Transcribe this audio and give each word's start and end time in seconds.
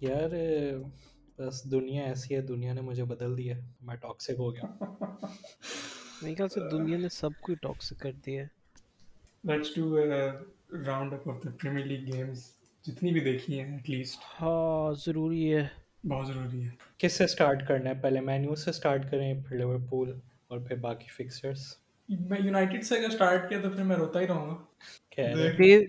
یار 0.00 0.30
بس 1.38 1.64
دنیا 1.70 2.04
ایسی 2.04 2.36
ہے 2.36 2.40
دنیا 2.40 2.72
نے 2.72 2.80
مجھے 2.80 3.04
بدل 3.04 3.38
دیا 3.38 3.54
میں 3.80 3.96
ٹاکسک 3.96 4.38
ہو 4.38 4.54
گیا 4.54 4.84
میرے 6.22 6.34
خیال 6.34 6.48
سے 6.48 6.60
دنیا 6.70 6.98
نے 6.98 7.08
سب 7.10 7.40
کو 7.40 7.54
ٹاکسک 7.62 8.00
کر 8.00 8.12
دیا 8.26 8.42
ہے۔ 8.42 8.48
Let's 9.44 9.74
do 9.76 9.84
a 9.96 10.02
round 10.86 11.12
up 11.12 11.28
of 11.28 11.42
the 11.44 11.48
premier 11.60 11.86
league 11.86 12.06
games 12.06 12.40
جتنی 12.84 13.12
بھی 13.12 13.20
دیکھی 13.20 13.60
ہیں 13.60 13.72
ایٹ 13.72 13.90
لیسٹ 13.90 14.20
ہاں 14.40 14.92
ضروری 14.96 15.54
ہے۔ 15.54 15.66
بہت 16.04 16.26
ضروری 16.26 16.64
ہے۔ 16.64 16.70
کس 16.98 17.12
سے 17.12 17.26
سٹارٹ 17.26 17.66
کرنا 17.68 17.90
ہے؟ 17.90 18.00
پہلے 18.02 18.20
مینیو 18.20 18.54
سے 18.54 18.72
سٹارٹ 18.72 19.10
کریں 19.10 19.42
پھر 19.42 19.56
لیورپول 19.56 20.18
اور 20.48 20.58
پھر 20.58 20.76
باقی 20.78 21.08
فکسچرز 21.08 21.62
میں 22.08 22.38
یونائیٹڈ 22.40 22.84
سے 22.84 22.98
اگر 22.98 23.10
سٹارٹ 23.10 23.48
کیا 23.48 23.60
تو 23.62 23.70
پھر 23.70 23.82
میں 23.82 23.96
روتا 23.96 24.20
ہی 24.20 24.26
رہوں 24.26 24.48
گا۔ 24.48 24.56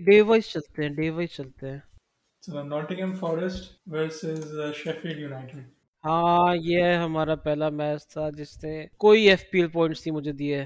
ڈے 0.05 0.21
وائز 0.21 0.43
چلتے 0.45 0.83
ہیں 0.83 0.89
ڈے 0.89 1.09
وائز 1.09 1.29
چلتے 1.29 1.71
ہیں۔ 1.71 1.79
Nottingham 2.65 3.13
Forest 3.13 3.61
versus 3.87 4.53
Sheffield 4.75 5.19
United 5.19 5.59
ہاں 6.03 6.45
یہ 6.57 6.83
ہمارا 6.95 7.35
پہلا 7.45 7.69
میچ 7.71 8.07
تھا 8.07 8.29
جس 8.37 8.51
نے 8.63 8.73
کوئی 8.97 9.29
ایف 9.29 9.49
پی 9.51 9.59
ایل 9.59 9.67
پوائنٹس 9.69 10.05
نہیں 10.05 10.15
مجھے 10.15 10.31
دیے۔ 10.33 10.63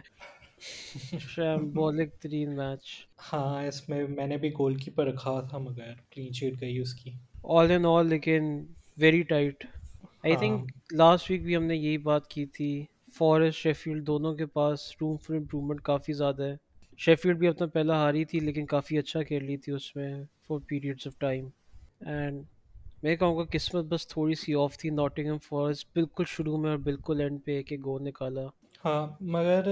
شیمبولک 1.26 2.10
ترین 2.22 2.50
میچ 2.56 2.84
ہاں 3.26 3.64
اس 3.64 3.88
میں 3.90 4.04
میں 4.08 4.28
نے 4.28 4.38
بھی 4.38 4.50
گول 4.52 4.76
کیپر 4.76 5.06
رکھا 5.08 5.40
تھا 5.50 5.58
مگر 5.60 5.94
کلین 6.12 6.32
شیٹ 6.34 6.62
گئی 6.62 6.78
اس 6.80 6.94
کی۔ 6.96 7.12
آل 7.56 7.72
ان 7.72 7.86
آل 7.86 8.06
لیکن 8.08 8.44
very 8.98 9.22
tight 9.24 9.64
I 10.24 10.36
think 10.36 10.60
last 10.94 11.30
week 11.32 11.44
بھی 11.44 11.56
ہم 11.56 11.64
نے 11.64 11.76
یہی 11.76 11.98
بات 12.04 12.28
کی 12.28 12.46
تھی۔ 12.48 12.70
فارسٹ 13.16 13.58
شیفیلڈ 13.58 14.06
دونوں 14.08 14.34
کے 14.36 14.46
پاس 14.54 14.80
روم 15.02 15.16
فور 15.18 15.36
امپرومنٹ 15.36 15.82
کافی 15.82 16.14
زیادہ 16.14 16.44
ہے۔ 16.44 16.56
شیفیلڈ 17.00 17.38
بھی 17.38 17.48
اپنا 17.48 17.68
پہلا 17.68 17.96
ہاری 17.96 18.24
تھی 18.26 18.40
لیکن 18.40 18.66
کافی 18.66 18.98
اچھا 18.98 19.24
کھیل 19.24 19.44
لی 19.46 19.58
تھی 19.58 19.74
اس 19.74 19.96
میں 19.96 20.12
four 20.46 20.60
periods 20.68 21.08
of 21.08 21.18
time 21.20 21.48
and 22.08 22.44
میں 23.04 23.16
کہوں 23.16 23.38
گا 23.38 23.44
قسمت 23.52 23.86
بس 23.86 24.08
تھوڑی 24.08 24.36
سی 24.36 24.54
آف 24.56 24.78
تھی 24.78 24.90
نوٹنگم 24.92 25.38
فورس 25.44 25.86
بالکل 25.94 26.24
شروع 26.28 26.58
میں 26.58 26.70
اور 26.70 26.78
بالکل 26.84 27.22
اینڈ 27.22 27.44
پہ 27.46 27.56
ایک 27.58 27.72
گول 27.86 28.04
نکالا۔ 28.04 28.48
ہاں 28.86 29.06
مگر 29.28 29.68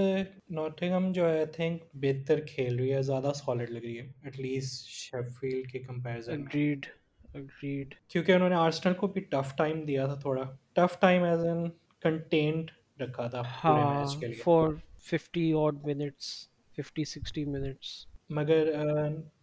نوٹنگم 0.52 1.12
جو 1.12 1.28
ہے 1.30 1.38
آئی 1.38 1.46
تھنک 1.54 1.84
بہتر 1.96 2.40
کھیل 2.48 2.78
رہی 2.80 2.94
ہے 2.94 3.02
زیادہ 3.02 3.32
سالڈ 3.36 3.70
لگ 3.70 3.84
رہی 3.84 3.98
ہے 4.00 4.08
ایٹ 4.24 4.40
لیسٹ 4.40 4.88
شیفیلڈ 4.90 5.72
کے 5.72 5.80
کمپیریزن 5.80 6.44
اگریڈ 6.44 6.86
اگریڈ 7.34 7.94
کیونکہ 8.10 8.32
انہوں 8.32 8.50
نے 8.50 8.56
آرسنل 8.56 8.94
کو 8.94 9.08
بھی 9.08 9.22
ٹف 9.32 9.56
ٹائم 9.58 9.84
دیا 9.86 10.06
تھا 10.06 10.16
تھوڑا۔ 10.16 10.44
Tough 10.74 11.00
time 11.00 11.24
as 11.24 11.46
in 11.46 11.70
content 12.04 12.72
رکھا 13.00 13.28
تھا 13.28 13.42
ہاں 13.64 14.06
four 14.36 14.74
fifty 15.04 15.52
odd 15.56 15.86
minutes 15.86 16.28
fifty 16.78 17.04
sixty 17.06 17.46
minutes 17.46 17.90
مگر 18.30 18.68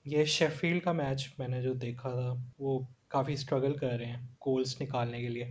یہ 0.04 0.24
شیفیلڈ 0.24 0.82
کا 0.84 0.92
میچ 0.92 1.28
میں 1.38 1.48
نے 1.48 1.62
جو 1.62 1.72
دیکھا 1.74 2.10
تھا 2.10 2.32
وہ 2.58 2.78
کافی 3.08 3.32
اسٹرگل 3.32 3.72
کر 3.72 3.96
رہے 3.96 4.06
ہیں 4.06 4.22
گولس 4.46 4.80
نکالنے 4.80 5.20
کے 5.20 5.28
لیے۔ 5.28 5.50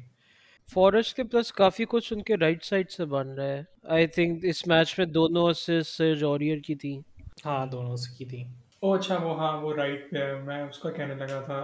فورسٹ 0.69 1.15
کے 1.15 1.23
پلس 1.23 1.51
کافی 1.51 1.85
کچھ 1.89 2.13
ان 2.13 2.21
کے 2.21 2.37
رائٹ 2.37 2.63
سائڈ 2.63 2.91
سے 2.91 3.05
بن 3.05 3.29
رہا 3.29 3.47
ہے۔ 3.47 3.63
آئی 3.83 4.07
تھنک 4.07 4.45
اس 4.45 4.67
میچ 4.67 4.99
میں 4.99 5.05
دونوں 5.05 5.49
اسسٹ 5.49 6.01
جوریئر 6.19 6.57
کی 6.57 6.75
تھیں 6.75 7.01
ہاں 7.45 7.65
دونوں 7.65 7.91
اس 7.91 8.07
کی 8.07 8.25
تھیں 8.25 8.43
او 8.79 8.93
اچھا 8.93 9.17
وہ 9.23 9.35
ہاں 9.37 9.61
وہ 9.61 9.73
رائٹ 9.73 10.11
پہ 10.11 10.17
ہے 10.17 10.41
میں 10.41 10.61
اس 10.63 10.79
کا 10.79 10.91
کہنے 10.91 11.15
لگا 11.15 11.41
تھا۔ 11.41 11.59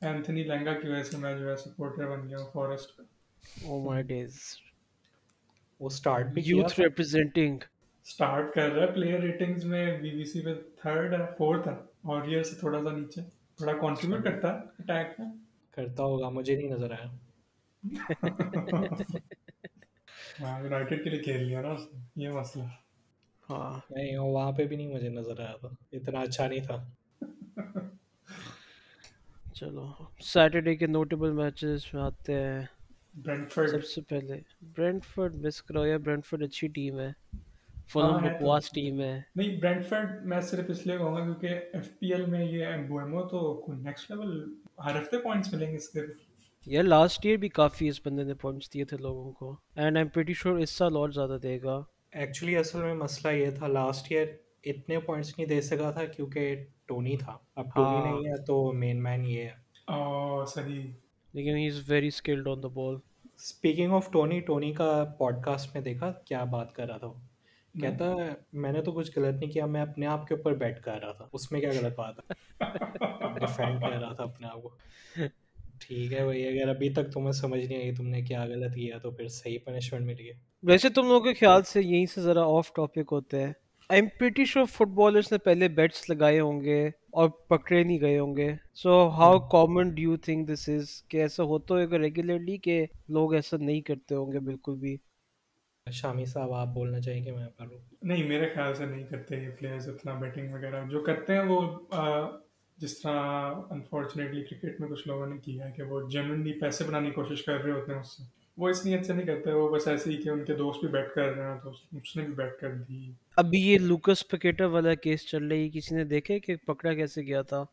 اینتھنی 0.00 0.42
لینگا 0.42 0.72
کی 0.72 0.88
وجہ 0.88 1.02
سے 1.02 1.16
میں 1.16 1.38
جو 1.38 1.50
ہے 1.50 1.56
سپورٹر 1.56 2.08
بن 2.10 2.28
گیا 2.28 2.38
ہوں 2.38 2.50
فارسٹ 2.52 2.96
کا 2.96 3.02
او 3.66 3.84
مائی 3.84 4.02
ڈیز 4.02 4.38
وہ 5.80 5.86
اسٹارٹ 5.86 6.26
بھی 6.26 6.42
یوتھ 6.44 6.80
ریپرزینٹنگ 6.80 7.58
سٹارٹ 8.06 8.52
کر 8.54 8.70
رہا 8.70 8.82
ہے 8.82 8.92
پلیئر 8.92 9.20
ریٹنگز 9.20 9.64
میں 9.64 9.86
بی 10.00 10.10
بی 10.10 10.24
سی 10.24 10.40
پہ 10.40 10.54
تھرڈ 10.82 11.14
ہے 11.14 11.24
فورتھ 11.38 11.68
ہے 11.68 11.74
اور 12.04 12.28
یہ 12.28 12.42
سے 12.42 12.58
تھوڑا 12.60 12.82
سا 12.82 12.96
نیچے 12.96 13.20
تھوڑا 13.58 13.72
کانٹریبیوٹ 13.72 14.24
کرتا 14.24 14.52
ہے 14.54 14.58
اٹیک 14.80 15.20
میں 15.20 15.28
کرتا 15.76 16.02
ہوگا 16.02 16.28
مجھے 16.28 16.56
نہیں 16.56 16.70
نظر 16.70 16.90
آیا 16.92 17.08
یونائٹیڈ 20.58 21.04
کے 21.04 21.10
لیے 21.10 21.22
کھیل 21.22 21.42
لیا 21.42 21.60
نا 21.62 21.74
یہ 22.16 22.30
مسئلہ 22.30 22.64
ہاں 23.48 23.72
نہیں 23.90 24.16
وہاں 24.18 24.52
پہ 24.52 24.66
بھی 24.66 24.76
نہیں 24.76 24.94
مجھے 24.94 25.08
نظر 25.10 25.40
آیا 25.40 25.56
تھا 25.56 25.68
اتنا 25.92 26.20
اچھا 26.20 26.46
نہیں 26.48 26.60
تھا 26.60 26.84
چلو 29.54 29.86
سیٹرڈے 30.24 30.74
کے 30.76 30.86
نوٹیبل 30.86 31.32
میچز 31.32 31.86
میں 31.94 32.02
آتے 32.02 32.34
ہیں 32.34 32.62
برینٹفورڈ 33.16 33.70
سب 33.70 33.84
سے 33.84 34.00
پہلے 34.00 34.38
برینٹفورڈ 34.76 35.34
مس 35.44 35.62
کرو 35.62 35.86
یا 35.86 35.96
برینٹفورڈ 35.96 36.42
اچھی 36.42 36.68
ٹیم 36.68 36.98
ہے 36.98 37.10
فلم 37.88 38.16
بکواس 38.16 38.70
ٹیم 38.70 39.00
ہے۔ 39.00 39.20
نہیں 39.36 39.60
برینٹفورڈ 39.60 40.24
میں 40.24 40.40
صرف 40.40 40.64
اس 40.68 40.86
لیے 40.86 40.98
کہوں 40.98 41.14
گا 41.14 41.24
کیونکہ 41.24 41.48
ایف 41.72 41.98
پی 41.98 42.12
ایل 42.12 42.26
میں 42.26 42.44
یہ 42.44 42.66
بوئمو 42.88 43.22
تو 43.22 43.64
نیکسٹ 43.68 44.10
لیول 44.10 44.54
ہر 44.84 44.98
ہفتے 44.98 45.18
پوائنٹس 45.18 45.54
ملیں 45.54 45.70
گے 45.70 45.76
اس 45.76 45.88
کے 45.88 46.00
یہ 46.66 46.82
لاسٹ 46.82 47.26
ایئر 47.26 47.36
بھی 47.36 47.48
کافی 47.48 47.88
اس 47.88 48.00
بندے 48.06 48.22
نے 48.22 48.34
پوائنٹس 48.34 48.74
دیے 48.74 48.84
تھے 48.84 48.96
لوگوں 48.96 49.32
کو۔ 49.32 49.56
اینڈ 49.76 49.96
آئی 49.96 50.04
ایم 50.04 50.08
پریٹی 50.08 50.32
شور 50.32 50.58
اس 50.58 50.70
سال 50.70 50.96
اور 50.96 51.08
زیادہ 51.08 51.36
دے 51.42 51.62
گا۔ 51.62 51.82
ایکچولی 52.12 52.56
اصل 52.56 52.78
میں 52.82 52.94
مسئلہ 52.94 53.32
یہ 53.32 53.50
تھا 53.50 53.66
لاسٹ 53.66 54.12
ایئر 54.12 54.26
اتنے 54.64 54.98
پوائنٹس 54.98 55.38
نہیں 55.38 55.48
دے 55.48 55.60
سکا 55.60 55.90
تھا 55.90 56.04
کیونکہ 56.04 56.64
ٹونی 56.86 57.16
تھا۔ 57.16 57.38
اب 57.54 57.66
ٹونی 57.74 57.86
ہاں۔ 57.86 58.06
نہیں 58.06 58.32
ہے 58.32 58.44
تو 58.44 58.72
مین 58.72 59.02
مین 59.02 59.24
یہ 59.24 59.42
ہے۔ 59.42 59.64
صحیح۔ 60.46 60.92
لیکن 61.32 61.56
he 61.56 61.66
is 61.66 61.90
very 61.90 62.06
skilled 62.06 62.48
on 62.48 62.62
the 62.62 62.68
ball 62.68 62.94
speaking 63.36 63.92
of 63.92 64.10
Tony 64.10 64.40
Tony 64.40 64.72
کا 64.72 65.04
پوڈ 65.18 65.34
کاسٹ 65.44 65.74
میں 65.74 65.82
دیکھا 65.82 66.12
کیا 66.12 66.44
بات 66.44 66.72
کر 66.72 66.86
رہا 66.86 66.98
تھا؟ 66.98 67.23
کہتا 67.80 68.04
ہے 68.10 68.30
میں 68.52 68.72
نے 68.72 68.82
تو 68.82 68.92
کچھ 68.92 69.18
غلط 69.18 69.34
نہیں 69.34 69.50
کیا 69.50 69.66
میں 69.66 69.82
اپنے 69.82 70.06
آپ 70.06 70.26
کے 70.26 70.34
اوپر 70.34 70.54
بیٹھ 70.54 70.82
کر 70.82 71.00
رہا 71.00 71.12
تھا۔ 71.12 71.28
اس 71.32 71.52
میں 71.52 71.60
کیا 71.60 71.70
غلط 71.70 71.96
بات 71.96 72.14
ہے؟ 72.18 72.32
ڈیفینڈ 73.40 73.80
کر 73.80 74.00
رہا 74.00 74.12
تھا 74.12 74.24
اپنے 74.24 74.46
آپ 74.46 74.62
کو۔ 74.62 74.68
ٹھیک 75.80 76.12
ہے 76.12 76.24
بھائی 76.24 76.48
اگر 76.48 76.68
ابھی 76.68 76.90
تک 76.90 77.12
تمہیں 77.12 77.32
سمجھ 77.32 77.64
نہیں 77.64 77.78
آئی 77.78 77.94
تم 77.94 78.08
نے 78.08 78.22
کیا 78.22 78.44
غلط 78.44 78.74
کیا 78.74 78.98
تو 78.98 79.10
پھر 79.10 79.28
صحیح 79.28 79.58
پنشمنٹ 79.64 80.06
ملی 80.06 80.28
ہے۔ 80.28 80.34
ویسے 80.62 80.88
تم 80.88 81.02
لوگوں 81.02 81.20
کے 81.20 81.34
خیال 81.34 81.62
سے 81.62 81.82
یہیں 81.82 82.06
سے 82.06 82.20
ذرا 82.20 82.42
آف 82.44 82.72
ٹاپک 82.72 83.12
ہوتے 83.12 83.42
ہیں۔ 83.42 83.52
I 83.88 84.00
am 84.00 84.08
pretty 84.18 84.44
sure 84.44 84.64
fit 84.64 84.88
bowlers 84.88 85.32
نے 85.32 85.38
پہلے 85.38 85.68
بیٹس 85.68 86.10
لگائے 86.10 86.40
ہوں 86.40 86.60
گے 86.60 86.86
اور 87.10 87.28
پکڑے 87.28 87.84
نہیں 87.84 88.00
گئے 88.00 88.18
ہوں 88.18 88.36
گے۔ 88.36 88.52
So 88.74 89.08
how 89.08 89.38
common 89.38 89.88
do 89.88 90.02
you 90.02 90.16
think 90.16 90.48
this 90.48 90.68
is 90.68 91.02
کہ 91.08 91.16
ایسا 91.16 91.42
ہوتا 91.42 91.74
ہوگا 91.74 91.98
ریگولرلی 91.98 92.56
کہ 92.56 92.86
لوگ 93.08 93.34
ایسا 93.34 93.56
نہیں 93.56 93.80
کرتے 93.80 94.14
ہوں 94.14 94.32
گے 94.32 94.38
بالکل 94.38 94.74
بھی؟ 94.74 94.96
شامی 95.92 96.24
صاحب 96.24 96.52
آپ 96.52 96.68
بولنا 96.68 97.00
چاہیے 97.00 97.24
کہ 97.24 97.32
میں 97.32 97.46
کروں 97.58 97.78
نہیں 98.02 98.28
میرے 98.28 98.48
خیال 98.54 98.74
سے 98.74 98.86
نہیں 98.86 99.04
کرتے 99.04 99.36
یہ 99.36 99.48
پلیئرز 99.58 99.88
اتنا 99.88 100.14
بیٹنگ 100.14 100.54
وغیرہ۔ 100.54 100.84
جو 100.88 101.00
کرتے 101.00 101.32
ہیں 101.32 101.42
وہ 101.48 101.60
جس 102.76 103.00
طرح 103.02 103.52
انفارچونیٹلی 103.70 104.42
کرکٹ 104.42 104.80
میں 104.80 104.88
کچھ 104.88 105.08
لوگوں 105.08 105.26
نے 105.26 105.38
کیا 105.38 105.66
ہے 105.66 105.72
کہ 105.72 105.82
وہ 105.82 106.08
جنونلی 106.10 106.52
پیسے 106.52 106.84
بنانے 106.84 107.06
کی 107.06 107.14
کوشش 107.14 107.42
کر 107.44 107.62
رہے 107.64 107.72
ہوتے 107.72 107.92
ہیں 107.92 108.00
اس 108.00 108.16
سے۔ 108.16 108.22
وہ 108.56 108.68
اس 108.68 108.86
نیت 108.86 109.06
سے 109.06 109.12
نہیں 109.12 109.26
کرتے 109.26 109.52
وہ 109.52 109.76
بس 109.76 109.88
ایسے 109.88 110.10
ہی 110.10 110.16
کہ 110.16 110.28
ان 110.28 110.44
کے 110.44 110.54
دوست 110.54 110.80
بھی 110.80 110.88
بیٹ 110.88 111.14
کر 111.14 111.22
رہے 111.22 111.52
ہیں 111.52 111.58
تو 111.62 111.70
اس 111.70 112.16
نے 112.16 112.24
بھی 112.24 112.32
بیٹ 112.32 112.60
کر 112.60 112.74
دی۔ 112.74 113.12
ابھی 113.36 113.60
یہ 113.60 113.78
لوکس 113.78 114.28
پکیٹا 114.28 114.66
والا 114.66 114.94
کیس 114.94 115.26
چل 115.26 115.46
رہی 115.48 115.70
کسی 115.70 115.94
نے 115.94 116.04
دیکھے 116.04 116.38
کہ 116.40 116.56
پکڑا 116.56 116.94
کیسے 116.94 117.22
گیا 117.22 117.42
تھا؟ 117.42 117.64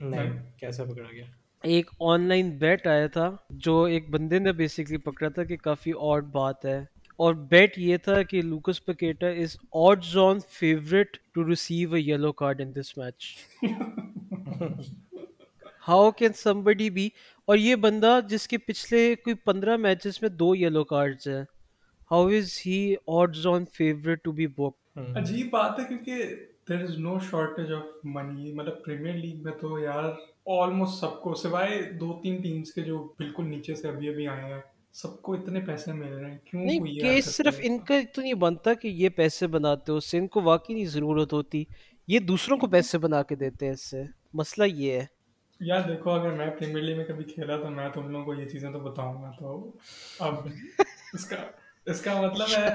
نہیں 0.00 0.30
کیسے 0.56 0.84
پکڑا 0.84 1.12
گیا؟ 1.12 1.24
ایک 1.62 1.90
آن 2.00 2.20
لائن 2.28 2.50
بیٹ 2.50 2.86
آیا 2.86 3.06
تھا 3.06 3.36
جو 3.50 3.82
ایک 3.82 4.10
بندے 4.10 4.38
نے 4.38 4.52
بیسکلی 4.52 4.96
پکڑا 4.96 5.28
تھا 5.28 5.44
کہ 5.44 5.56
کافی 5.56 5.92
آڈ 6.00 6.24
بات 6.24 6.64
ہے۔ 6.64 6.99
اور 7.24 7.34
بیٹ 7.48 7.76
یہ 7.78 7.96
تھا 7.96 8.22
کہ 8.22 8.40
Lucas 8.42 8.84
Paqueta 8.84 9.28
is 9.42 9.56
odds 9.86 10.04
on 10.04 10.38
favourite 10.50 11.16
to 11.34 11.48
receive 11.48 11.94
a 11.94 12.00
yellow 12.00 12.32
card 12.32 12.60
in 12.60 12.74
this 12.76 12.96
match 12.98 13.26
how 15.88 16.10
can 16.18 16.32
somebody 16.64 16.88
be 16.90 17.08
اور 17.48 17.56
یہ 17.56 17.74
بندہ 17.76 18.18
جس 18.28 18.48
کے 18.48 18.58
پچھلے 18.58 19.14
کوئی 19.24 19.34
پندرہ 19.44 19.76
میچز 19.76 20.18
میں 20.22 20.30
دو 20.30 20.54
یلو 20.56 20.84
کارڈز 20.84 21.28
ہیں. 21.28 21.44
How 22.10 22.28
is 22.28 22.58
he 22.66 22.94
odds 23.18 23.36
on 23.36 23.64
favourite 23.74 24.24
to 24.24 24.32
be 24.32 24.46
book 24.46 24.98
عجیب 25.16 25.50
بات 25.50 25.78
ہے 25.78 25.84
کیونکہ 25.88 26.34
دیر 26.68 26.82
از 26.82 26.98
نو 26.98 27.18
شارٹیج 27.30 27.72
آف 27.72 28.04
منی 28.14 28.52
مطلب 28.52 28.84
پریمیئر 28.84 29.14
لیگ 29.14 29.42
میں 29.42 29.52
تو 29.60 29.78
یار 29.78 30.12
آلموسٹ 30.58 31.00
سب 31.00 31.20
کو 31.22 31.34
سوائے 31.34 31.80
دو 32.00 32.20
تین 32.22 32.42
ٹیمس 32.42 32.72
کے 32.72 32.82
جو 32.82 33.02
بالکل 33.18 33.48
نیچے 33.48 33.74
سے 33.74 33.88
ابھی 33.88 34.08
ابھی 34.08 34.26
آئے 34.28 34.52
ہیں. 34.52 34.60
سب 34.94 35.20
کو 35.22 35.34
اتنے 35.34 35.60
پیسے 35.60 35.92
مل 35.92 36.12
رہے 36.12 36.30
ہیں 36.30 36.38
کیوں 36.44 36.64
نہیں 36.64 37.00
کیس 37.00 37.26
صرف 37.26 37.60
ان 37.62 37.78
کا 37.78 37.94
تو 38.14 38.22
نہیں 38.22 38.34
بنتا 38.34 38.74
کہ 38.74 38.88
یہ 38.88 39.08
پیسے 39.08 39.46
بناتے 39.46 39.92
ہو 39.92 39.96
اس 39.96 40.10
سے 40.10 40.18
ان 40.18 40.26
کو 40.26 40.40
واقعی 40.42 40.74
نہیں 40.74 40.86
ضرورت 40.86 41.32
ہوتی 41.32 41.64
یہ 42.08 42.18
دوسروں 42.18 42.58
کو 42.58 42.66
پیسے 42.66 42.98
بنا 42.98 43.22
کے 43.22 43.34
دیتے 43.34 43.66
ہیں 43.66 43.72
اس 43.72 43.90
سے 43.90 44.02
مسئلہ 44.34 44.64
یہ 44.66 45.00
ہے 45.00 45.06
یار 45.60 45.88
دیکھو 45.88 46.10
اگر 46.10 46.30
میں 46.30 46.50
پریمیئر 46.50 46.82
لیگ 46.82 46.96
میں 46.96 47.04
کبھی 47.04 47.24
کھیلا 47.24 47.56
تو 47.56 47.70
میں 47.70 47.88
تم 47.88 48.08
لوگوں 48.08 48.24
کو 48.24 48.34
یہ 48.34 48.48
چیزیں 48.48 48.70
تو 48.72 48.78
بتاؤں 48.80 49.22
گا 49.22 49.30
تو 49.38 49.70
اب 50.20 50.46
اس 51.14 51.24
کا 51.24 51.36
اس 51.86 52.00
کا 52.00 52.20
مطلب 52.22 52.46
ہے 52.58 52.68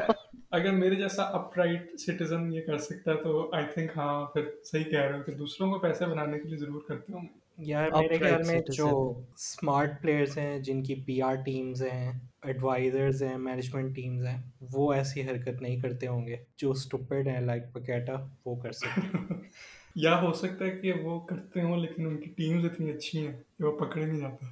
اگر 0.52 0.72
میرے 0.72 0.96
جیسا 0.96 1.24
اپ 1.24 1.58
رائٹ 1.60 2.00
سٹیزن 2.00 2.54
یہ 2.54 2.62
کر 2.62 2.78
سکتا 2.78 3.12
ہے 3.12 3.24
تو 3.24 3.50
آئی 3.54 3.66
تھنک 3.74 3.98
ہاں 3.98 4.26
پھر 4.26 4.50
صحیح 4.64 4.84
کہہ 4.84 5.00
رہے 5.00 5.18
ہو 5.18 5.24
کہ 5.24 5.32
دوسروں 5.32 5.72
کو 5.72 5.80
پیسے 5.80 6.06
بنانے 6.06 6.40
کے 6.40 6.48
لیے 6.48 6.58
ضرور 6.58 6.82
کرتے 6.88 7.14
ہوں 7.14 7.22
گے 7.24 7.45
یار 7.58 7.90
میرے 7.92 8.18
خیال 8.20 8.42
میں 8.44 8.60
جو 8.70 8.88
اسمارٹ 9.34 10.02
پلیئرس 10.02 10.38
ہیں 10.38 10.58
جن 10.60 10.82
کی 10.84 10.96
پی 10.96 11.22
آر 11.22 11.36
ٹیمز 11.36 11.82
ہیں 11.84 12.12
ایڈوائزرز 12.44 13.22
ہیں 13.24 13.38
مینجمنٹ 13.38 13.96
ٹیمز 13.96 14.26
ہیں 14.26 14.38
وہ 14.74 14.92
ایسی 14.94 15.22
حرکت 15.22 15.62
نہیں 15.62 15.80
کرتے 15.82 16.08
ہوں 16.08 16.26
گے۔ 16.28 16.36
جو 16.58 16.72
اسٹوپڈ 16.72 17.28
ہیں 17.28 17.40
لائک 17.42 17.64
پکیٹا 17.74 18.16
وہ 18.46 18.56
کر 18.56 18.72
سکتے 18.72 19.02
یا 19.96 20.20
ہو 20.22 20.32
سکتا 20.34 20.66
ہے 20.66 20.72
کہ 20.72 20.94
وہ 20.94 21.20
کرتے 21.20 21.62
ہوں 21.62 21.78
لیکن 21.78 22.06
ان 22.06 22.18
کی 22.18 22.30
ٹیمز 22.38 22.66
اتنی 22.66 22.92
اچھی 22.92 23.26
ہیں 23.28 23.34
کہ 23.58 23.64
وہ 23.64 23.78
پکڑے 23.80 24.06
نہیں 24.06 24.20
جاتے۔ 24.20 24.46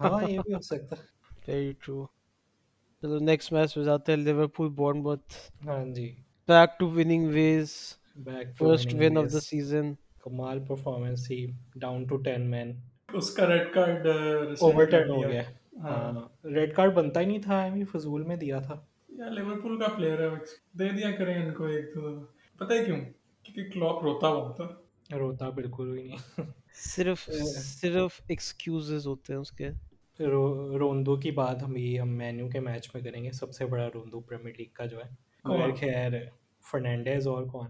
ہاں 0.00 0.22
یہ 0.22 0.38
بھی 0.38 0.54
ہو 0.54 0.60
سکتا 0.60 0.96
ویری 1.48 1.72
ٹرو 1.80 2.04
چلو 3.02 3.18
نیکسٹ 3.18 3.52
میچ 3.52 3.76
ہو 3.76 3.82
جاتا 3.82 4.12
ہے 4.12 4.16
لیورپول 4.16 4.68
بورن 4.68 5.04
ہاں 5.66 5.84
جی۔ 5.86 6.08
Back 6.48 6.78
to 6.78 6.88
winning 6.90 7.26
ways 7.28 7.72
first 8.58 8.94
one 8.94 9.18
of 9.18 9.32
the 9.32 9.40
season 9.40 9.92
Kamal 10.26 10.64
performance 10.64 11.26
تھی 11.26 11.50
ڈاؤن 11.76 12.04
ٹو 12.04 12.16
ٹین 12.16 12.50
مین 12.50 12.72
اس 13.12 13.30
کا 13.30 13.46
ریڈ 13.46 13.72
کارڈ 13.72 14.06
اوور 14.60 14.84
ٹرن 14.84 15.10
ہو 15.10 15.22
گیا۔ 15.22 15.42
ہاں۔ 15.76 16.46
ریڈ 16.46 16.74
کارڈ 16.74 16.94
بنتا 16.94 17.20
ہی 17.20 17.26
نہیں 17.26 17.42
تھا 17.42 17.64
ابھی 17.64 17.84
فضول 17.84 18.22
میں 18.22 18.36
دیا 18.36 18.58
تھا۔ 18.58 18.74
یا 19.08 19.28
لیورپول 19.28 19.80
کا 19.80 19.88
پلیئر 19.88 20.20
ہے 20.20 20.28
دے 20.78 20.88
دیا 20.88 21.10
کریں 21.10 21.46
ان 21.46 21.54
کو 21.54 21.64
ایک 21.64 21.94
تو 21.94 22.00
پتہ 22.58 22.72
ہے 22.72 22.84
کیوں؟ 22.84 22.96
کیونکہ 23.42 23.70
کلوپ 23.70 24.02
روتا 24.02 24.28
ہوا 24.28 24.52
تھا۔ 24.52 24.64
روتا 25.16 25.48
بالکل 25.48 25.90
بھی 25.90 26.02
نہیں۔ 26.02 26.40
صرف 26.74 27.18
صرف 27.80 28.20
ایکسکیوزز 28.28 29.06
ہوتے 29.06 29.32
ہیں 29.32 29.40
اس 29.40 29.52
کے۔ 29.52 29.68
روندو 30.78 31.16
کی 31.16 31.30
بات 31.30 31.62
ہم 31.62 31.76
یہ 31.76 32.00
ہم 32.00 32.08
مینیو 32.08 32.48
کے 32.48 32.60
میچ 32.60 32.90
میں 32.94 33.02
کریں 33.02 33.24
گے۔ 33.24 33.30
سب 33.30 33.52
سے 33.52 33.66
بڑا 33.66 33.88
روندو 33.94 34.20
پریمیئر 34.20 34.54
لیگ 34.58 34.66
کا 34.72 34.84
جو 34.84 34.98
ہے۔ 34.98 35.10
مگر 35.44 35.74
خیر 35.74 36.12
فرنینڈیز 36.70 37.28
اور 37.28 37.44
کون؟ 37.44 37.66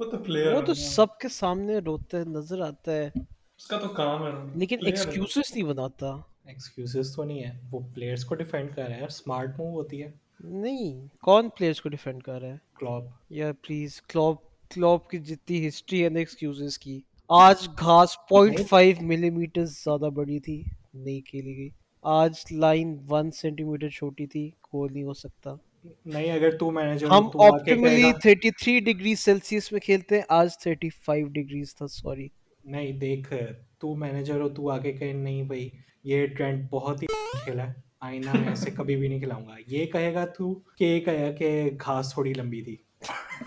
وہ 0.00 0.04
تو 0.04 0.18
پلیئر 0.18 0.52
وہ 0.52 0.60
تو 0.60 0.74
سب 0.74 1.18
کے 1.18 1.28
سامنے 1.28 1.78
روتا 1.78 2.18
ہے 2.18 2.24
نظر 2.24 2.60
آتا 2.60 2.92
ہے۔ 2.92 3.10
اس 3.56 3.66
کا 3.66 3.78
تو 3.78 3.88
کام 3.88 4.26
ہے۔ 4.26 4.30
لیکن 4.54 4.78
ایکسکیوزز 4.86 5.54
نہیں 5.54 5.64
بناتا۔ 5.64 6.16
ایکسکیوزز 6.44 7.16
تو 7.16 7.24
نہیں 7.24 7.44
ہے۔ 7.44 7.50
وہ 7.70 7.80
پلیئرز 7.94 8.24
کو 8.24 8.34
ڈیفینڈ 8.34 8.74
کر 8.74 8.82
رہا 8.88 8.96
ہے 8.96 9.08
سمارٹ 9.10 9.48
موو 9.58 9.70
ہوتی 9.70 10.02
ہے۔ 10.02 10.10
نہیں 10.40 11.06
کون 11.20 11.48
پلیئرز 11.48 11.80
کو 11.80 11.88
ڈیفینڈ 11.88 12.22
کر 12.22 12.40
رہا 12.40 12.48
ہے؟ 12.48 12.56
کلوب 12.74 13.04
یا 13.30 13.52
پلیز 13.52 14.02
کلوب 14.02 14.36
کلوب 14.74 15.08
کی 15.08 15.18
جتنی 15.18 15.68
ہسٹری 15.68 16.04
ہے 16.04 16.08
نا 16.08 16.18
ایکسکیوزز 16.18 16.78
کی۔ 16.78 17.00
آج 17.28 17.68
گھاس 17.80 18.16
پوائنٹ 18.28 18.60
فائیو 18.68 18.96
ملی 19.00 19.30
میٹر 19.30 19.64
زیادہ 19.64 20.10
بڑی 20.10 20.40
تھی 20.40 20.64
نہیں 20.94 21.20
کھیلی 21.20 21.56
گئی۔ 21.56 21.68
آج 22.02 22.32
لائن 22.50 22.96
ون 23.08 23.30
سینٹی 23.30 23.64
میٹر 23.64 23.88
چھوٹی 23.88 24.26
تھی 24.26 24.50
گول 24.74 24.92
نہیں 24.92 25.04
ہو 25.04 25.14
سکتا۔ 25.14 25.54
نہیں 25.84 26.32
اگر 26.32 26.56
تو 26.56 26.70
مینیجر 26.70 27.06
ہم 27.06 27.26
آپٹیملی 27.26 28.12
33 28.26 28.80
ڈگری 28.80 29.14
سیلسیس 29.14 29.72
میں 29.72 29.80
کھیلتے 29.80 30.14
ہیں 30.14 30.22
آج 30.28 30.48
35 30.68 31.28
ڈگریز 31.32 31.74
تھا 31.74 31.86
سوری 31.86 32.28
نہیں 32.64 32.92
دیکھ 32.92 33.32
تو 33.78 33.94
مینیجر 33.94 34.40
ہو 34.40 34.48
تو 34.48 34.70
آگے 34.70 34.92
کہیں 34.92 35.12
نہیں 35.12 35.42
بھائی 35.42 35.68
یہ 36.04 36.26
ٹرینڈ 36.26 36.66
بہت 36.70 37.02
ہی 37.02 37.06
کھیلا 37.44 37.66
ہے 37.66 37.72
آئینہ 38.00 38.32
میں 38.32 38.48
ایسے 38.48 38.70
کبھی 38.70 38.96
بھی 38.96 39.08
نہیں 39.08 39.20
کھلاؤں 39.20 39.46
گا۔ 39.46 39.54
یہ 39.66 39.86
کہے 39.86 40.14
گا 40.14 40.24
تو 40.26 40.54
کہ 40.54 40.84
یہ 40.84 41.00
کہے 41.00 41.32
کہ 41.32 41.70
گھاس 41.84 42.12
تھوڑی 42.12 42.32
لمبی 42.36 42.62
تھی۔ 42.62 42.76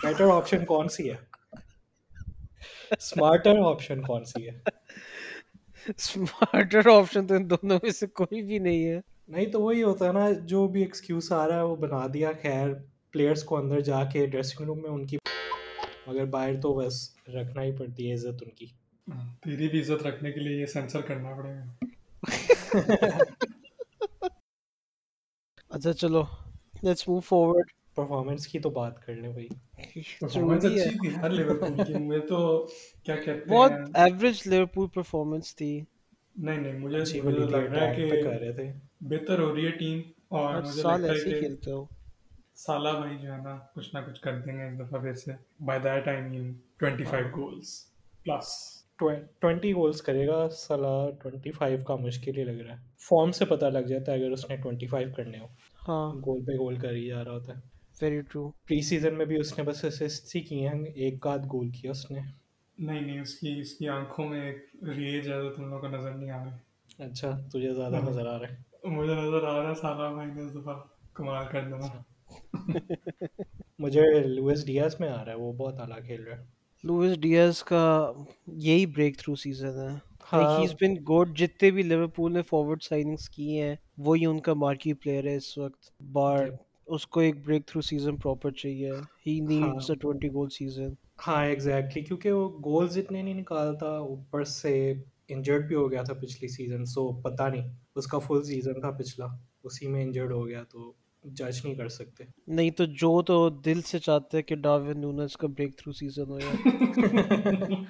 بیٹر 0.04 0.26
آپشن 0.32 0.66
کون 0.66 0.90
سی 0.90 1.10
ہے؟ 1.10 1.16
اسمارٹر 2.92 3.58
آپشن 3.66 4.02
کون 4.02 4.26
سی 4.26 4.50
ہے؟ 4.50 4.60
اسمارٹر 5.90 6.88
آپشن 6.88 7.28
تو 7.28 7.34
ان 7.34 7.50
دونوں 7.50 7.80
میں 7.84 7.92
سے 7.92 8.08
کوئی 8.08 8.42
بھی 8.42 8.60
نہیں 8.60 8.88
ہے۔ 8.88 9.00
نہیں 9.28 9.46
تو 9.46 9.62
وہی 9.62 9.84
ہوتا 9.84 10.08
ہے 10.08 10.12
نا 10.12 10.30
جو 10.46 10.68
بھی 10.68 10.82
ایکسکیوز 10.82 11.32
آ 11.32 11.48
رہا 11.48 11.56
ہے 11.56 11.62
وہ 11.62 11.76
بنا 11.76 12.08
دیا۔ 12.14 12.32
خیر 12.42 12.70
پلیئرس 13.12 13.44
کو 13.44 13.58
اندر 13.58 13.80
جا 13.80 14.04
کے 14.04 14.26
ڈریسنگ 14.26 14.66
روم 14.66 14.82
میں 14.82 14.90
ان 14.90 15.06
کی 15.06 15.18
مگر 16.08 16.26
باہر 16.26 16.62
تو 16.62 16.74
بس 16.74 17.18
رکھنا 17.28 17.64
ہی 17.64 17.72
پڑتی 17.72 18.10
ہے 18.10 18.14
عزت 18.14 18.42
ان 18.42 18.50
کی۔ 18.50 18.66
تیری 19.44 19.70
بھی 19.70 19.82
عزت 19.82 20.08
رکھنے 20.08 20.32
کے 20.32 20.40
لیے 20.40 20.62
یہ 20.62 20.66
سینسر 20.66 21.02
کرنا 21.02 21.36
پڑے 21.36 21.50
گا۔ 21.50 21.76
اچھا 25.70 25.94
چلو 25.94 26.24
لیٹس 26.84 27.08
موو 27.08 27.20
فارورڈ 27.20 27.66
پرفارمنس 27.96 28.48
کی 28.48 28.60
تو 28.60 28.70
بات 28.70 29.06
کر 29.06 29.16
لیں 29.16 29.32
بھائی۔ 29.32 29.48
پرفارمنس 30.20 30.66
اچھی 30.66 31.00
تھی 31.00 31.16
ہر 31.16 31.30
لیورپول 31.30 31.82
کی۔ 31.88 32.00
میں 32.00 32.20
تو 32.20 32.68
کیا 33.04 33.16
کہتے 33.16 33.32
ہیں؟ 33.32 33.48
بہت 33.48 33.72
ایوریج 33.94 34.42
لیورپول 34.46 34.88
پرفارمنس 34.88 35.56
تھی۔ 35.56 35.84
نہیں 36.36 36.58
نہیں 36.58 36.74
مجھے 36.74 37.22
لگ 37.22 37.56
رہا 37.56 37.90
ہے 37.90 37.96
کہ 37.96 38.72
بہتر 39.02 39.40
ہو 39.40 39.56
رہی 39.56 39.66
ہے 39.66 39.72
ٹیم 39.72 40.02
اور 40.28 40.62
مجھے 40.62 40.82
سال 40.82 41.06
ایسے 41.06 41.30
ہی 41.30 41.40
کھیلتے 41.40 41.72
ہو۔ 41.72 41.86
سالہ 42.56 42.90
بھائی 42.90 43.18
جو 43.18 43.32
ہے 43.32 43.38
نا 43.38 43.58
کچھ 43.76 43.96
نہ 43.96 44.00
کچھ 44.00 44.22
کر 44.22 44.40
دیں 44.40 44.54
گے 44.54 44.64
اس 44.64 44.80
دفعہ 44.80 45.00
پھر 45.00 45.14
سے۔ 45.14 45.32
By 45.66 45.80
that 45.80 46.08
I 46.08 46.22
mean 46.22 46.54
twenty 46.80 47.04
five 47.04 47.28
goals 47.28 47.86
plus 48.26 48.84
twenty 49.40 49.74
goals 49.74 50.02
کرے 50.02 50.28
گا 50.28 50.50
سالہ 50.50 51.12
ٹوینٹی 51.24 51.52
فائیو 51.52 51.80
کا 51.88 51.96
مشکل 51.96 52.38
ہی 52.38 52.44
لگ 52.44 52.62
رہا 52.62 52.74
ہے۔ 52.74 52.84
فارم 52.98 53.32
سے 53.32 53.46
پتہ 53.46 53.66
لگ 53.66 53.80
جاتا 53.80 54.12
ہے 54.12 54.18
اگر 54.18 54.32
اس 54.32 54.50
نے 54.50 54.56
ٹوینٹی 54.56 54.88
فائیو 54.88 55.08
کرنے 55.18 55.40
ہو۔ 55.40 55.46
ہاں۔ 55.88 56.14
گول 56.14 56.46
پہ 56.46 56.52
گول 56.52 56.76
کر 56.76 56.92
ہی 56.92 57.08
جا 57.08 57.24
رہا 57.24 57.32
ہوتا 57.32 57.54
ہے۔ 57.56 57.60
ویری 58.02 58.22
ٹرو 58.22 58.50
پری 58.50 58.82
سیزن 58.82 59.18
میں 59.18 59.26
بھی 59.26 59.40
اس 59.40 59.58
نے 59.58 59.64
بس 59.64 59.86
اسسٹ 59.86 60.36
ہی 60.36 60.42
کی 60.42 60.68
ہیں 60.68 60.84
ایک 60.96 61.28
آدھ 61.28 61.48
گول 61.48 61.70
کیا 61.70 61.92
اس 61.92 62.12
نے۔ 62.12 62.20
نہیں 62.78 63.02
نہیں 63.02 63.20
اس 63.20 63.36
کی 63.36 63.60
اس 63.60 63.74
کی 63.74 63.88
آنکھوں 63.88 64.30
میں 64.30 64.42
ایک 64.42 64.58
ریج 64.84 65.28
ہے 65.28 65.42
تو 65.42 65.50
تم 65.50 65.64
لوگوں 65.64 65.80
کو 65.80 65.88
نظر 65.88 66.14
نہیں 66.14 66.32
آ 66.32 66.44
رہی۔ 66.44 67.04
اچھا 67.04 67.40
تجھے 67.54 67.74
زیادہ 67.74 67.96
نظر 67.96 68.26
آ 68.28 68.40
رہا 68.40 68.50
ہے۔ 68.50 68.56
مجھے 68.90 69.16
نظر 69.16 69.44
آ 69.44 69.64
رہا 69.64 69.70
ہے 69.70 69.76
سالہ 69.76 70.14
بھائی 70.14 70.32
نے 70.32 70.42
اس 70.42 70.54
دفعہ 70.54 70.74
کمال 71.14 71.46
کر 71.52 71.62
دینا 71.62 71.88
مجھے 73.80 74.20
لوئس 74.28 74.66
ڈیاز 74.66 74.96
میں 75.00 75.10
آ 75.10 75.26
رہا 75.26 75.32
ہے 75.32 75.38
وہ 75.38 75.54
بہت 75.54 75.80
اعلیٰ 75.80 76.00
کھیل 76.06 76.24
رہا 76.24 76.38
ہے۔ 76.38 76.44
لوئس 76.84 77.20
ڈیاز 77.20 77.64
کا 77.64 78.12
یہی 78.48 78.86
بریک 78.86 79.18
تھرو 79.18 79.36
سیزن 79.36 79.80
ہے۔ 79.80 79.96
ہیز 80.34 80.74
بن 80.82 80.94
گڈ 81.10 81.38
جتنے 81.38 81.72
بھی 81.72 81.84
لیورپول 81.84 82.34
نے 82.34 82.42
فارورڈ 82.42 82.84
سائننگز 82.84 83.30
کی 83.30 83.62
ہیں 83.62 83.76
وہی 83.98 84.26
ان 84.26 84.40
کا 84.40 84.54
مارکی 84.54 84.94
پلیئر 84.94 85.24
ہے 85.24 85.36
اس 85.36 85.58
وقت۔ 85.58 86.04
بار 86.14 86.48
اس 86.88 87.08
کو 87.08 87.20
ایک 87.20 87.36
بریک 87.46 87.66
تھرو 87.66 87.82
سیزن 87.82 88.16
پراپر 88.16 88.52
چاہیے۔ 88.52 88.92
He 89.28 89.40
needs 89.40 89.90
a 89.92 89.96
20 89.98 90.30
goal 90.34 90.50
season 90.50 90.94
ہاں 91.20 91.46
ایگزیکٹلی 91.46 92.02
کیونکہ 92.04 92.32
وہ 92.32 92.50
گولز 92.64 92.98
اتنے 92.98 93.22
نہیں 93.22 93.34
نکالتا 93.34 93.88
اوپر 93.98 94.44
سے 94.44 94.94
انجرڈ 95.28 95.68
بھی 95.68 95.76
ہو 95.76 95.92
گیا 95.92 96.04
تھا 96.04 96.14
پچھلی 96.14 96.48
سیزن 96.48 96.86
سو 96.86 97.22
پتہ 97.22 97.44
نہیں 97.44 97.70
اس 97.96 98.08
کا 98.08 98.20
فل 98.20 98.44
سیزن 98.44 98.82
تھا 98.82 98.92
پچھلا 98.92 99.26
اسی 99.64 99.88
میں 99.88 100.04
انجرڈ 100.04 100.32
ہو 100.32 100.48
گیا 100.48 100.64
تو 100.64 100.92
جج 101.24 101.60
نہیں 101.64 101.76
کر 101.76 101.88
سکتے۔ 101.88 102.24
نہیں 102.48 102.70
تو 102.70 102.86
جو 102.86 103.22
تو 103.22 103.50
دل 103.66 103.82
سے 103.82 104.00
چاہتے 104.00 104.42
کہ 104.42 104.56
ڈاروین 104.56 105.02
نونس 105.02 105.38
کا 105.38 105.48
بریک 105.48 105.78
تھرو 105.78 105.92
سیزن 105.92 106.30
ہو 106.30 106.40
یا 106.40 106.52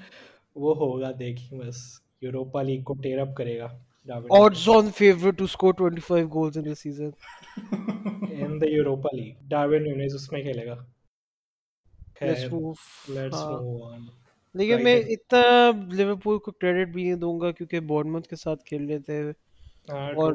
وہ 0.56 0.76
ہوگا 0.76 1.12
دیکھیں 1.20 1.60
بس۔ 1.60 1.82
یوروپا 2.22 2.62
لیگ 2.62 2.84
کو 2.84 2.94
ٹیر 2.94 3.20
اپ 3.20 3.36
کرے 3.38 3.60
گا 3.60 3.68
odds 4.30 4.68
on 4.68 4.90
favorite 4.92 5.38
to 5.38 5.46
score 5.48 5.74
25 5.74 6.30
goals 6.30 6.58
in 6.58 6.64
the 6.64 6.76
season. 6.76 7.12
In 8.38 8.60
the 8.60 8.70
Europa 8.70 9.10
League 9.14 9.36
Darwin 9.48 9.84
Nunez 9.84 10.16
اس 10.16 10.32
میں 10.32 10.42
کھیلے 10.42 10.66
گا 10.66 10.74
let's 10.74 10.82
move 10.82 10.92
لیٹس 10.92 10.92
ہاں 10.92 10.92
موو 10.92 11.94
آن 11.94 12.03
لیکن 14.54 14.84
میں 14.84 14.96
اتنا 15.00 15.72
لیورپول 15.92 16.40
کو 16.40 16.52
کریڈٹ 16.52 16.94
بھی 16.94 17.04
نہیں 17.04 17.16
دوں 17.16 17.40
گا 17.40 17.52
کیونکہ 17.52 17.80
بورنموتھ 17.80 18.28
کے 18.28 18.36
ساتھ 18.36 18.64
کھیل 18.64 18.90
رہے 18.90 19.00
تھے۔ 19.00 19.32
اور 19.90 20.34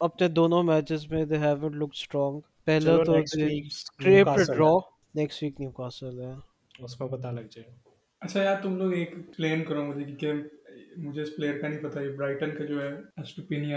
اپنے 0.00 0.28
دونوں 0.28 0.62
میچز 0.62 1.06
میں 1.06 1.24
دے 1.24 1.38
ہیونٹ 1.38 1.74
لک 1.74 1.88
اسٹرانگ 1.92 2.40
پہلا 2.64 3.04
تو 3.04 3.12
scrape 3.66 4.26
draw 4.36 4.78
next 5.14 5.42
week 5.42 5.60
Newcastle 5.70 6.20
ہے۔ 6.20 6.32
اس 6.78 7.00
میں 7.00 7.08
پتہ 7.08 7.26
لگ 7.26 7.40
جائے۔ 7.40 7.74
اچھا 8.20 8.42
یار 8.42 8.62
تم 8.62 8.76
لوگ 8.76 8.92
ایک 8.92 9.14
ایکسپلین 9.16 9.64
کرو 9.64 9.84
مجھے 9.84 10.14
کہ 10.14 10.32
مجھے 10.96 11.22
اس 11.22 11.36
پلیئر 11.36 11.60
کا 11.60 11.68
نہیں 11.68 11.82
پتا 11.82 12.00
یہ 12.00 12.16
برائٹن 12.16 12.58
کا 12.58 12.64
جو 12.64 12.82
ہے 12.82 13.20
اسٹوپینین 13.22 13.70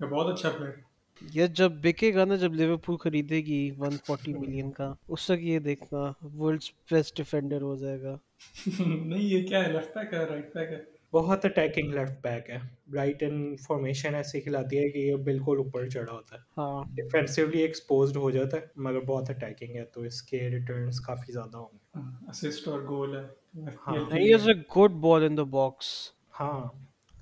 یہ 0.00 0.06
بہت 0.06 0.38
اچھا 0.38 0.50
پلیئر 0.50 0.76
ہے۔ 0.76 0.91
یہ 1.20 1.46
جب 1.46 1.72
بکے 1.72 2.14
گا 2.14 2.24
نا 2.24 2.36
جب 2.36 2.54
لیورپول 2.54 2.96
خریدے 2.96 3.36
گی 3.36 3.70
140 3.78 4.34
ملین 4.38 4.70
کا 4.70 4.94
اس 5.08 5.24
تک 5.24 5.42
یہ 5.42 5.58
دیکھنا 5.58 6.12
ورلڈز 6.36 6.70
بیسٹ 6.90 7.16
ڈیفینڈر 7.16 7.62
ہو 7.62 7.76
جائے 7.76 8.02
گا۔ 8.02 8.16
نہیں 8.86 9.22
یہ 9.22 9.46
کیا 9.46 9.66
ہے؟ 9.66 9.72
لیفٹ 9.72 9.94
بیک 9.94 10.14
ہے 10.14 10.24
رائٹ 10.24 10.54
بیک 10.54 10.70
ہے۔ 10.70 10.78
بہت 11.12 11.44
اٹیکنگ 11.44 11.94
لیفٹ 11.94 12.22
بیک 12.22 12.50
ہے۔ 12.50 12.58
برائٹن 12.90 13.56
فارمیشن 13.56 14.14
ایسی 14.14 14.40
کھلاتی 14.40 14.78
ہے 14.78 14.88
کہ 14.88 14.98
یہ 14.98 15.16
بالکل 15.16 15.56
اوپر 15.56 15.88
چڑھا 15.88 16.12
ہوتا 16.12 16.36
ہے۔ 16.36 16.40
ہاں۔ 16.58 16.84
ڈیفینسولی 16.94 17.58
ایکسپوزڈ 17.58 18.16
ہو 18.16 18.30
جاتا 18.30 18.56
ہے 18.56 18.62
مگر 18.76 19.00
بہت 19.00 19.30
اٹیکنگ 19.30 19.76
ہے 19.76 19.84
تو 19.84 20.00
اس 20.00 20.22
کے 20.22 20.38
ریٹرنز 20.50 21.00
کافی 21.00 21.32
زیادہ 21.32 21.56
ہوں 21.56 21.68
گے۔ 21.72 22.00
اسسٹ 22.28 22.68
اور 22.68 22.82
گول 22.82 23.16
ہے۔ 23.16 23.22
ہاں۔ 23.86 23.96
He 23.96 24.34
is 24.34 24.48
a 24.48 24.54
good 24.54 24.90
ball 24.90 25.24
in 25.24 25.36
the 25.36 25.42
box 25.42 25.86
ہاں۔ 26.40 26.68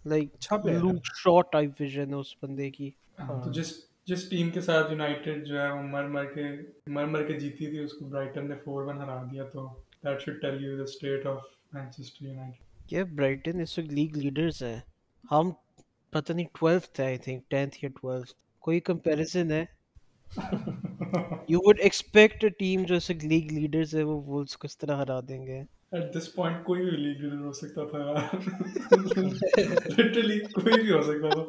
لائک 0.05 0.29
اچھا 0.35 0.57
لوک 0.57 1.05
شاٹ 1.05 1.53
ٹائپ 1.53 1.71
ویژن 1.81 2.09
ہے 2.09 2.15
اس 2.15 2.35
بندے 2.43 2.71
کی۔ 2.71 2.91
تو 3.29 3.53
جس 3.53 3.73
جس 4.05 4.29
ٹیم 4.29 4.51
کے 4.51 4.61
ساتھ 4.61 4.93
یونائٹیڈ 4.93 5.47
جو 5.47 5.61
ہے 5.61 5.71
وہ 5.71 5.83
مر 5.83 6.05
مر 6.05 6.25
کے 6.25 6.43
مر 6.87 7.05
مر 7.05 7.23
کے 7.23 7.33
جیتی 7.33 7.67
تھی 7.67 7.79
اس 7.79 7.93
کو 7.93 8.05
برائٹن 8.05 8.49
نے 8.49 8.55
فور 8.65 8.83
ون 8.83 8.99
ہرا 8.99 9.23
دیا 9.23 9.45
تو 9.45 9.69
that 10.05 10.21
should 10.21 10.41
tell 10.43 10.65
you 10.65 10.77
the 10.77 10.83
state 10.83 11.27
of 11.27 11.39
Manchester 11.73 12.27
United 12.27 12.93
یہ 12.93 13.03
برائٹن 13.03 13.61
اس 13.61 13.79
وقت 13.79 13.93
لیگ 13.93 14.17
لیڈرز 14.17 14.63
ہیں۔ 14.63 14.81
ہم 15.31 15.51
پتہ 16.11 16.33
نہیں 16.33 16.47
ٹویلتھ 16.53 17.01
ہے 17.01 17.05
آئی 17.05 17.19
تھنک 17.19 17.51
ٹینتھ 17.51 17.77
یا 17.83 17.91
ٹویلتھ 18.03 18.33
کوئی 18.59 18.81
کمپیریزن 18.81 19.51
ہے؟ 19.51 19.65
یو 21.49 21.59
وڈ 21.63 21.81
ایکسپیکٹ 21.81 22.45
ٹیم 22.59 22.83
جو 22.83 22.95
ایسے 22.95 23.15
لیگ 23.15 23.53
لیڈرز 23.53 23.95
ہے 23.95 24.03
وہ 24.03 24.23
وولز 24.23 24.57
کو 24.57 24.67
اس 24.67 24.79
طرح 24.79 24.97
ہرا 24.97 25.21
دیں 25.29 25.47
گے۔ 25.47 25.61
ایٹ 25.93 26.17
دس 26.17 26.35
پوائنٹ 26.35 26.65
کوئی 26.65 26.83
بھی 26.83 26.91
لیگ 26.91 27.21
لیڈر 27.21 27.37
ہو 27.37 27.53
سکتا 27.53 27.85
تھا۔ 27.85 28.37
لٹرلی 29.99 30.41
کوئی 30.41 30.83
بھی 30.83 30.93
ہو 30.93 31.03
سکتا 31.03 31.29
تھا۔ 31.29 31.43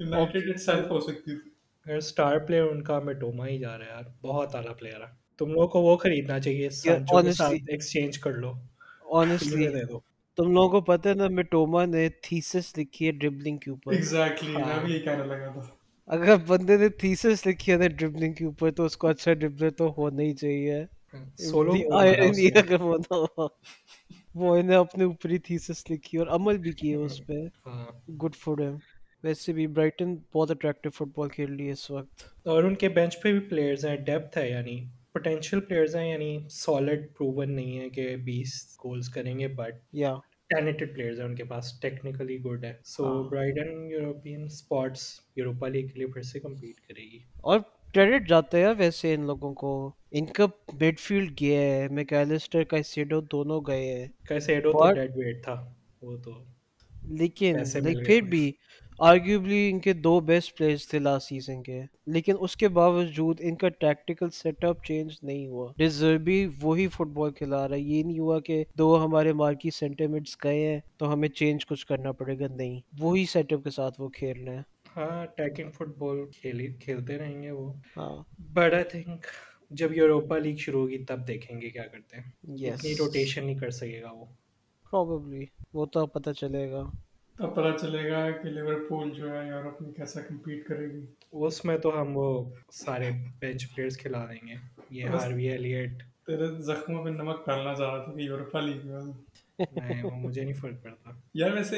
ہو 0.00 0.98
سکتی 1.00 1.36
تھی 1.36 1.50
اسٹار 1.86 2.38
پلیئر 2.38 2.62
ان 2.62 2.82
کا 2.82 2.98
میٹوما 2.98 3.46
ہی 3.46 3.58
جا 3.58 3.76
رہا 3.78 3.84
ہے 3.84 3.90
یار. 3.90 4.04
بہت 4.22 4.54
اعلیٰ 4.54 4.76
پلیئر 4.78 5.00
ہے. 5.00 5.06
تم 5.38 5.52
لوگوں 5.52 5.68
کو 5.68 5.82
وہ 5.82 5.96
خریدنا 5.96 6.38
چاہیے 6.40 6.70
سانچو 6.70 7.22
کے 7.22 7.32
ساتھ 7.32 7.70
ایکسچینج 7.70 8.18
کر 8.18 8.32
لو. 8.32 8.52
آنےسٹلی 9.12 9.66
دے 9.66 9.84
دو. 9.84 9.98
تم 10.38 10.50
لوگوں 10.52 10.68
کو 10.68 10.80
پتہ 10.80 11.08
ہے 11.08 11.14
نا 11.14 11.28
میٹوما 11.28 11.84
نے 11.84 12.08
تھیسس 12.22 12.76
لکھی 12.78 13.06
ہے 13.06 13.12
ڈربلنگ 13.12 13.58
کے 13.58 13.70
اوپر. 13.70 13.92
ایگزیکٹلی 13.92 14.52
میں 14.52 14.78
بھی 14.84 14.92
یہی 14.92 15.00
کہنے 15.00 15.24
لگا 15.24 15.48
تھا. 15.52 15.62
اگر 16.08 16.36
بندے 16.46 16.76
نے 16.76 16.88
تھیسس 16.88 17.46
لکھی 17.46 17.72
ہے 17.72 17.88
ڈربلنگ 17.88 18.32
کے 18.32 18.44
اوپر 18.44 18.70
تو 18.70 18.84
اس 18.84 18.96
کو 18.96 19.06
اچھا 19.08 19.32
ڈربلر 19.34 19.70
تو 19.70 19.92
ہونا 19.96 20.22
ہی 20.22 20.34
چاہیے. 20.34 20.84
سولو 21.42 21.72
اگر 21.98 22.80
وہ 24.34 24.56
انہیں 24.56 24.76
اپنے 24.76 25.04
اوپر 25.04 25.30
ہی 25.30 25.38
تھیسس 25.38 25.90
لکھی 25.90 26.18
اور 26.18 26.26
عمل 26.26 26.58
بھی 26.58 26.72
کیے 26.72 26.94
اس 26.94 27.20
پہ. 27.26 27.38
گڈ 28.22 28.34
فار 28.36 28.58
ہم 28.60 28.76
ویسے 29.26 29.52
بھی 29.52 29.66
برائٹن 29.66 30.16
بہت 30.34 30.50
اٹریکٹیو 30.50 30.90
فٹ 30.90 31.18
بال 31.18 31.28
کھیل 31.28 31.54
رہی 31.54 31.66
ہے 31.66 31.72
اس 31.72 31.90
وقت۔ 31.90 32.22
اور 32.44 32.64
ان 32.64 32.74
کے 32.74 32.88
بینچ 32.88 33.22
پہ 33.22 33.32
بھی 33.32 33.40
پلیئرز 33.40 33.86
ہیں 33.86 33.96
ڈیپتھ 33.96 34.38
ہے 34.38 34.50
یعنی 34.50 34.84
پوٹینشیل 35.12 35.60
پلیئرز 35.60 35.96
ہیں 35.96 36.10
یعنی 36.10 36.38
سالڈ 36.50 37.06
پروون 37.18 37.52
نہیں 37.52 37.78
ہے 37.78 37.88
کہ 37.90 38.16
بیس 38.16 38.78
گولز 38.84 39.08
کریں 39.08 39.38
گے 39.38 39.48
بٹ 39.48 39.74
یا 39.92 40.14
ٹیلنٹڈ 40.48 40.94
پلیئرز 40.94 41.20
ہیں 41.20 41.26
ان 41.26 41.34
کے 41.34 41.44
پاس 41.44 41.80
ٹیکنیکلی 41.80 42.38
گڈ 42.40 42.64
ہے 42.64 42.72
so 42.84 43.28
Brighton 43.28 43.90
European 43.90 44.44
spots 44.44 45.20
Europa 45.36 45.68
League 45.68 45.86
کے 45.86 45.98
لیے 45.98 46.06
پھر 46.06 46.22
سے 46.22 46.40
کمپیٹ 46.40 46.80
کرے 46.80 47.02
گی۔ 47.02 47.18
اور 47.40 47.60
کریڈٹ 47.94 48.28
جاتا 48.28 48.58
ہے 48.58 48.72
ویسے 48.72 49.14
ان 49.14 49.26
لوگوں 49.26 49.54
کو۔ 49.54 49.92
ان 50.10 50.26
کا 50.26 50.46
مڈ 50.80 50.98
فیلڈ 50.98 51.40
گیا 51.40 51.60
ہے 51.60 51.88
میکیلسٹر 51.88 52.64
کائسیڈو 52.64 53.20
دونوں 53.20 53.60
گئے 53.66 53.94
ہیں۔ 53.94 54.06
کائسیڈو 54.28 54.72
تو 54.72 54.92
ڈیڈ 54.92 55.16
ویٹ 55.16 55.44
تھا 55.44 55.72
وہ 56.02 56.16
تو 56.16 56.32
لیکن 57.10 57.56
پھر 58.06 58.20
بھی 58.20 58.52
آرگیوبلی 58.98 59.70
ان 59.70 59.80
کے 59.80 59.92
دو 59.92 60.20
بیسٹ 60.20 60.56
پلیئرز 60.58 60.88
تھے 60.88 60.98
لاسٹ 60.98 61.28
سیزن 61.28 61.62
کے 61.62 61.80
لیکن 62.06 62.34
اس 62.40 62.56
کے 62.56 62.68
باوجود 62.68 63.40
ان 63.40 63.56
کا 63.56 63.68
ٹیکٹیکل 63.68 64.30
سیٹ 64.30 64.64
اپ 64.64 64.84
چینج 64.84 65.12
نہیں 65.22 65.46
ہوا۔ 65.46 65.72
ڈیزربی 65.76 66.48
وہی 66.62 66.88
فٹ 66.88 67.06
بال 67.06 67.32
کھلا 67.32 67.68
رہا 67.68 67.74
ہے۔ 67.76 67.80
یہ 67.80 68.02
نہیں 68.02 68.18
ہوا 68.18 68.40
کہ 68.40 68.64
دو 68.78 69.04
ہمارے 69.04 69.32
مارکی 69.32 69.70
سینٹیمنٹس 69.70 70.36
گئے 70.44 70.72
ہیں 70.72 70.80
تو 70.96 71.12
ہمیں 71.12 71.28
چینج 71.28 71.66
کچھ 71.66 71.86
کرنا 71.86 72.12
پڑے 72.12 72.38
گا۔ 72.38 72.46
نہیں 72.56 72.80
وہی 73.00 73.26
سیٹ 73.26 73.52
اپ 73.52 73.64
کے 73.64 73.70
ساتھ 73.70 74.00
وہ 74.00 74.08
کھیل 74.08 74.44
رہے 74.44 74.54
ہیں 74.54 74.62
ہاں 74.96 75.22
اٹیکنگ 75.22 75.70
فٹ 75.70 75.88
بال 75.98 76.24
کھیلی 76.30 76.66
کھیلتے 76.72 77.18
رہیں 77.18 77.42
گے 77.42 77.50
وہ۔ 77.50 77.72
ہاں۔ 77.96 78.22
بٹ 78.38 78.74
آئی 78.74 78.84
تھنک 78.84 79.26
جب 79.70 79.96
یوروپا 79.96 80.38
لیگ 80.38 80.56
شروع 80.56 80.80
ہوگی 80.80 81.04
تب 81.04 81.26
دیکھیں 81.28 81.60
گے 81.60 81.70
کیا 81.70 81.86
کرتے 81.86 82.16
ہیں۔ 82.16 82.30
اتنی 82.68 82.94
روٹیشن 82.98 83.44
نہیں 83.46 83.58
کر 83.58 83.70
سکے 83.70 84.02
گا 84.02 84.10
وہ۔ 84.12 84.24
پروبیبلی 84.86 85.44
وہ 85.72 85.86
تو 85.86 86.06
پتہ 86.06 86.30
چلے 86.30 86.70
گا۔ 86.70 86.82
تب 87.38 87.54
پتہ 87.54 87.76
چلے 87.80 88.10
گا 88.10 88.30
کہ 88.30 88.48
لیورپول 88.48 89.10
جو 89.10 89.30
ہے 89.30 89.46
یورپ 89.48 89.82
میں 89.82 89.92
کیسا 89.92 90.20
کمپیٹ 90.20 90.66
کرے 90.66 90.86
گی۔ 90.92 91.06
اس 91.32 91.64
میں 91.64 91.78
تو 91.78 92.02
ہم 92.02 92.16
وہ 92.16 92.50
سارے 92.72 93.10
بینچ 93.38 93.74
پلیئرز 93.74 93.98
کھلا 93.98 94.26
دیں 94.26 94.48
گے۔ 94.48 94.54
یہ 94.90 95.04
ہاروی 95.04 95.48
ایلیٹ 95.48 96.02
تیرے 96.26 96.46
زخموں 96.62 97.04
پہ 97.04 97.08
نمک 97.08 97.46
ڈالنا 97.46 97.74
چاہ 97.74 97.94
رہا 97.94 98.04
تھا 98.04 98.12
کہ 98.12 98.20
یورپا 98.20 98.60
لیگ 98.60 98.86
میں۔ 98.86 99.02
نہیں 99.72 100.02
وہ 100.02 100.10
مجھے 100.10 100.42
نہیں 100.42 100.54
فرق 100.54 100.82
پڑتا۔ 100.82 101.10
یار 101.34 101.50
ویسے 101.50 101.76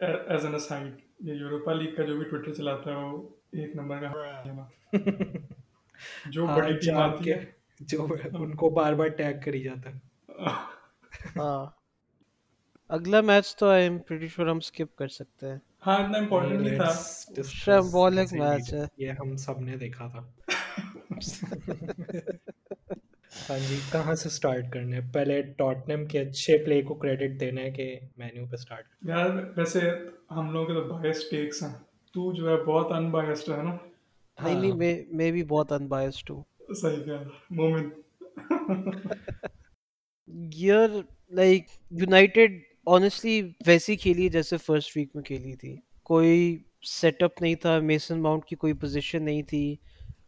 ایز 0.00 0.44
این 0.44 0.54
اسائڈ 0.54 0.92
یہ 1.20 1.32
یوروپا 1.34 1.72
لیگ 1.72 1.94
کا 1.94 2.02
جو 2.02 2.16
بھی 2.16 2.24
ٹویٹر 2.24 2.54
چلاتا 2.54 2.90
ہے 2.90 2.96
وہ 2.96 3.28
ایک 3.52 3.76
نمبر 3.76 4.00
کا 4.00 4.66
جو 6.26 6.46
بڑی 6.46 6.76
ٹیم 6.76 6.96
آتی 6.96 7.32
ہے۔ 7.32 7.44
جو 7.80 8.06
ان 8.32 8.54
کو 8.54 8.70
بار 8.70 8.92
بار 8.92 9.06
ٹیگ 9.06 9.36
کری 9.44 9.60
جاتا 9.62 9.90
ہے۔ 9.90 9.98
ہاں۔ 11.36 11.75
اگلا 12.88 13.20
میچ 13.20 13.56
تو 13.56 13.68
آئی 13.68 13.82
ایم 13.82 13.98
پریٹی 13.98 14.28
شور 14.28 14.46
ہم 14.46 14.60
سکپ 14.60 14.96
کر 14.96 15.08
سکتے 15.08 15.48
ہیں۔ 15.48 15.58
ہاں 15.86 15.98
اتنا 15.98 16.18
امپورٹنٹ 16.18 16.60
نہیں 16.60 16.76
تھا۔ 16.76 17.42
شمبولک 17.42 18.32
میچ 18.32 18.74
ہے۔ 18.74 18.84
یہ 18.96 19.10
ہم 19.10 19.36
سب 19.36 19.60
نے 19.60 19.76
دیکھا 19.76 20.08
تھا۔ 20.08 20.20
ہاں 23.50 23.58
جی 23.68 23.80
کہاں 23.92 24.14
سے 24.14 24.28
سٹارٹ 24.28 24.72
کرنے؟ 24.72 25.00
پہلے 25.12 25.42
ٹاٹنم 25.42 26.06
کے 26.06 26.20
اچھے 26.20 26.64
پلے 26.64 26.82
کو 26.82 26.94
کریڈٹ 26.94 27.40
دینا 27.40 27.60
ہے 27.60 27.70
کہ 27.70 27.98
مینیو 28.16 28.46
پہ 28.46 28.56
سٹارٹ 28.56 28.84
یار 29.02 29.30
ویسے 29.56 29.80
ہم 30.30 30.50
لوگوں 30.52 30.66
کے 30.66 30.74
تو 30.74 30.94
بایس 30.94 31.30
ٹیکس 31.30 31.62
ہیں۔ 31.62 31.74
تو 32.14 32.32
جو 32.32 32.48
ہے 32.48 32.64
بہت 32.64 32.92
ان 32.92 33.10
بایسڈ 33.10 33.50
ہے 33.50 33.62
نا؟ 33.62 33.76
نہیں 34.44 34.60
نہیں 34.60 34.72
میں 34.72 35.02
میں 35.12 35.30
بھی 35.30 35.44
بہت 35.44 35.72
ان 35.72 35.86
بایسڈ 35.86 36.30
ہوں۔ 36.30 36.42
صحیح 36.74 37.04
کہا 37.04 37.22
مومن۔ 37.50 37.88
یار 40.56 40.88
لائک 41.30 41.66
یونائٹیڈ 41.90 42.62
آنیسٹلی 42.86 43.42
ویسی 43.66 43.96
کھیلی 43.96 44.28
جیسے 44.28 44.56
فرسٹ 44.56 44.96
ویک 44.96 45.08
میں 45.14 45.22
کھیلی 45.22 45.56
تھی۔ 45.56 45.76
کوئی 46.02 46.62
سیٹ 46.82 47.22
اپ 47.22 47.42
نہیں 47.42 47.54
تھا 47.54 47.78
میسن 47.78 48.22
ماؤنٹ 48.22 48.44
کی 48.44 48.56
کوئی 48.56 48.72
پوزیشن 48.72 49.24
نہیں 49.24 49.42
تھی۔ 49.42 49.76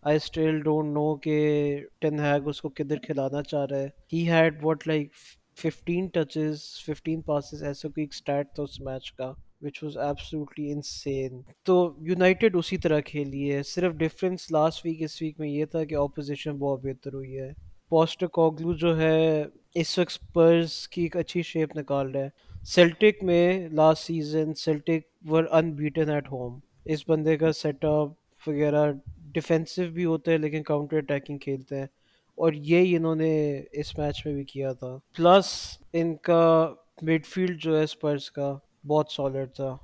آئی 0.02 0.16
اسٹل 0.16 0.60
ڈونٹ 0.60 0.92
نو 0.92 1.16
کہ 1.16 1.76
ٹین 2.00 2.18
ہیگ 2.20 2.48
اس 2.48 2.60
کو 2.60 2.68
کدھر 2.68 2.96
کھلانا 2.96 3.42
چاہ 3.42 3.66
رہا 3.66 3.78
ہے۔ 3.78 3.88
He 4.12 4.30
had 4.30 4.64
what 4.64 4.86
like 4.86 5.14
fifteen 5.62 6.06
touches 6.06 6.60
fifteen 6.86 7.20
passes 7.20 7.62
ایسا 7.62 7.88
کوئی 7.88 8.02
ایک 8.02 8.12
اسٹارٹ 8.12 8.54
تھا 8.54 8.62
اس 8.62 8.80
میچ 8.80 9.12
کا 9.12 9.32
وچ 9.60 9.82
واز 9.82 9.96
ایبسلوٹلی 9.96 10.72
انسین 10.72 11.42
تو 11.62 11.94
یونائٹیڈ 12.00 12.56
اسی 12.56 12.76
طرح 12.76 13.00
کھیلی 13.00 13.52
ہے۔ 13.52 13.62
صرف 13.62 13.92
ڈفرینس 13.92 14.52
لاسٹ 14.52 14.86
ویک 14.86 15.02
اس 15.02 15.22
ویک 15.22 15.40
میں 15.40 15.48
یہ 15.48 15.64
تھا 15.64 15.84
کہ 15.84 15.94
اپوزیشن 15.94 16.52
بہت 16.52 16.80
بہتر 16.82 17.14
ہوئی 17.14 17.38
ہے۔ 17.38 17.52
پوسٹ 17.88 18.24
کوگلو 18.32 18.72
جو 18.72 19.00
ہے، 19.00 19.44
اس 19.74 19.98
وقت 19.98 20.10
اسپرز 20.10 20.88
کی 20.88 21.02
ایک 21.02 21.16
اچھی 21.16 21.42
شیپ 21.42 21.76
نکال 21.76 22.10
رہا 22.10 22.20
ہے۔ 22.20 22.47
سیلٹک 22.68 23.22
میں 23.24 23.68
last 23.68 24.06
season 24.06 24.54
Celtic 24.54 25.04
were 25.30 25.44
unbeaten 25.72 26.10
at 26.10 26.26
home 26.32 26.58
اس 26.84 27.08
بندے 27.08 27.36
کا 27.36 27.52
سیٹ 27.52 27.84
اپ 27.84 28.48
وغیرہ 28.48 28.84
ڈیفینسو 29.32 29.82
بھی 29.92 30.04
ہوتا 30.04 30.32
ہے 30.32 30.38
لیکن 30.38 30.62
کاؤنٹر 30.62 30.96
اٹیکنگ 30.96 31.38
کھیلتے 31.38 31.78
ہیں 31.78 31.86
اور 32.38 32.52
یہی 32.52 32.96
انہوں 32.96 33.14
نے 33.14 33.62
اس 33.72 33.98
میچ 33.98 34.26
میں 34.26 34.34
بھی 34.34 34.44
کیا 34.44 34.72
تھا۔ 34.72 34.96
پلس 35.16 35.78
ان 35.92 36.14
کا 36.16 36.74
مڈ 37.02 37.26
فیلڈ 37.26 37.60
جو 37.60 37.76
ہے 37.78 37.82
اسپرس 37.82 38.30
کا 38.30 38.52
بہت 38.86 39.12
سالڈ 39.12 39.54
تھا۔ 39.54 39.76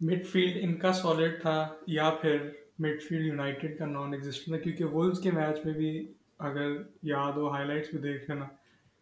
مڈ 0.00 0.26
فیلڈ 0.26 0.56
ان 0.60 0.74
کا 0.74 0.92
سالڈ 0.92 1.40
تھا 1.42 1.56
یا 1.86 2.10
پھر 2.22 2.48
مڈ 2.78 3.02
فیلڈ 3.02 3.26
یونائٹیڈ 3.26 3.78
کا 3.78 3.86
نان 3.86 4.12
ایگزسٹنٹ 4.12 4.46
تھا 4.46 4.62
کیونکہ 4.64 4.84
وولز 4.84 5.20
کے 5.20 5.30
میچ 5.30 5.64
میں 5.64 5.74
بھی 5.74 5.92
اگر 6.38 6.76
یاد 7.02 7.32
ہو 7.32 7.50
ہائی 7.50 7.66
لائٹس 7.68 7.94
بھی 7.94 7.98
دیکھ 8.02 8.30
لینا۔ 8.30 8.46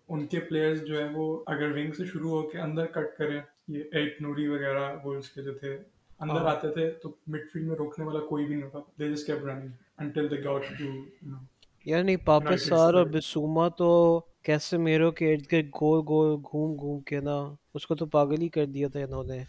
ان 0.09 0.27
کے 0.27 0.41
پلیئرز 0.41 0.83
جو 0.83 0.99
ہے 0.99 1.09
وہ 1.13 1.43
اگر 1.47 1.71
ونگ 1.73 1.93
سے 1.93 2.05
شروع 2.05 2.31
ہو 2.31 2.43
کے 2.49 2.59
اندر 2.59 2.87
کٹ 2.87 3.19
کریں 3.19 3.41
یہ 3.69 3.83
ایٹ 3.93 4.21
نوری 4.21 4.49
وغیرہ 4.49 4.97
وولز 5.05 5.29
کے 5.29 5.43
جو 5.43 5.55
تھے 5.55 5.79
اندر 6.21 6.47
آتے 6.47 6.69
تھے 6.69 6.91
تو 6.91 7.09
مڈ 7.27 7.41
فیلڈ 7.53 7.67
میں 7.67 7.77
روکنے 7.77 8.05
والا 8.05 8.21
کوئی 8.21 8.47
بھی 8.47 8.55
نہیں 8.55 8.65
ہوتا۔ 8.65 8.79
They 8.99 9.13
just 9.13 9.27
keep 9.27 9.45
running 9.45 9.69
until 9.99 10.31
they 10.31 10.45
got 10.45 10.63
to 10.79 10.85
you 10.85 10.93
know 11.23 11.37
یار 11.87 12.05
نہیں 12.05 12.17
پاپا 12.17 12.57
سار 12.57 12.95
اور 12.95 13.05
بسوما 13.05 13.69
تو 13.69 13.91
کیسے 14.43 14.77
میرو 14.79 15.11
کے 15.11 15.33
ارد 15.33 15.53
گرد 15.53 15.67
گول 15.81 16.01
گول 16.09 16.37
گھوم 16.51 16.77
گھوم 16.81 17.01
کے 17.01 17.21
نا 17.21 17.37
اس 17.75 17.87
کو 17.87 17.95
تو 17.95 18.07
پاگل 18.07 18.43
ہی 18.43 18.49
کر 18.49 18.67
دیا 18.67 18.89
تھا 18.89 19.01
انہوں 19.01 19.25
نے۔ 19.25 19.45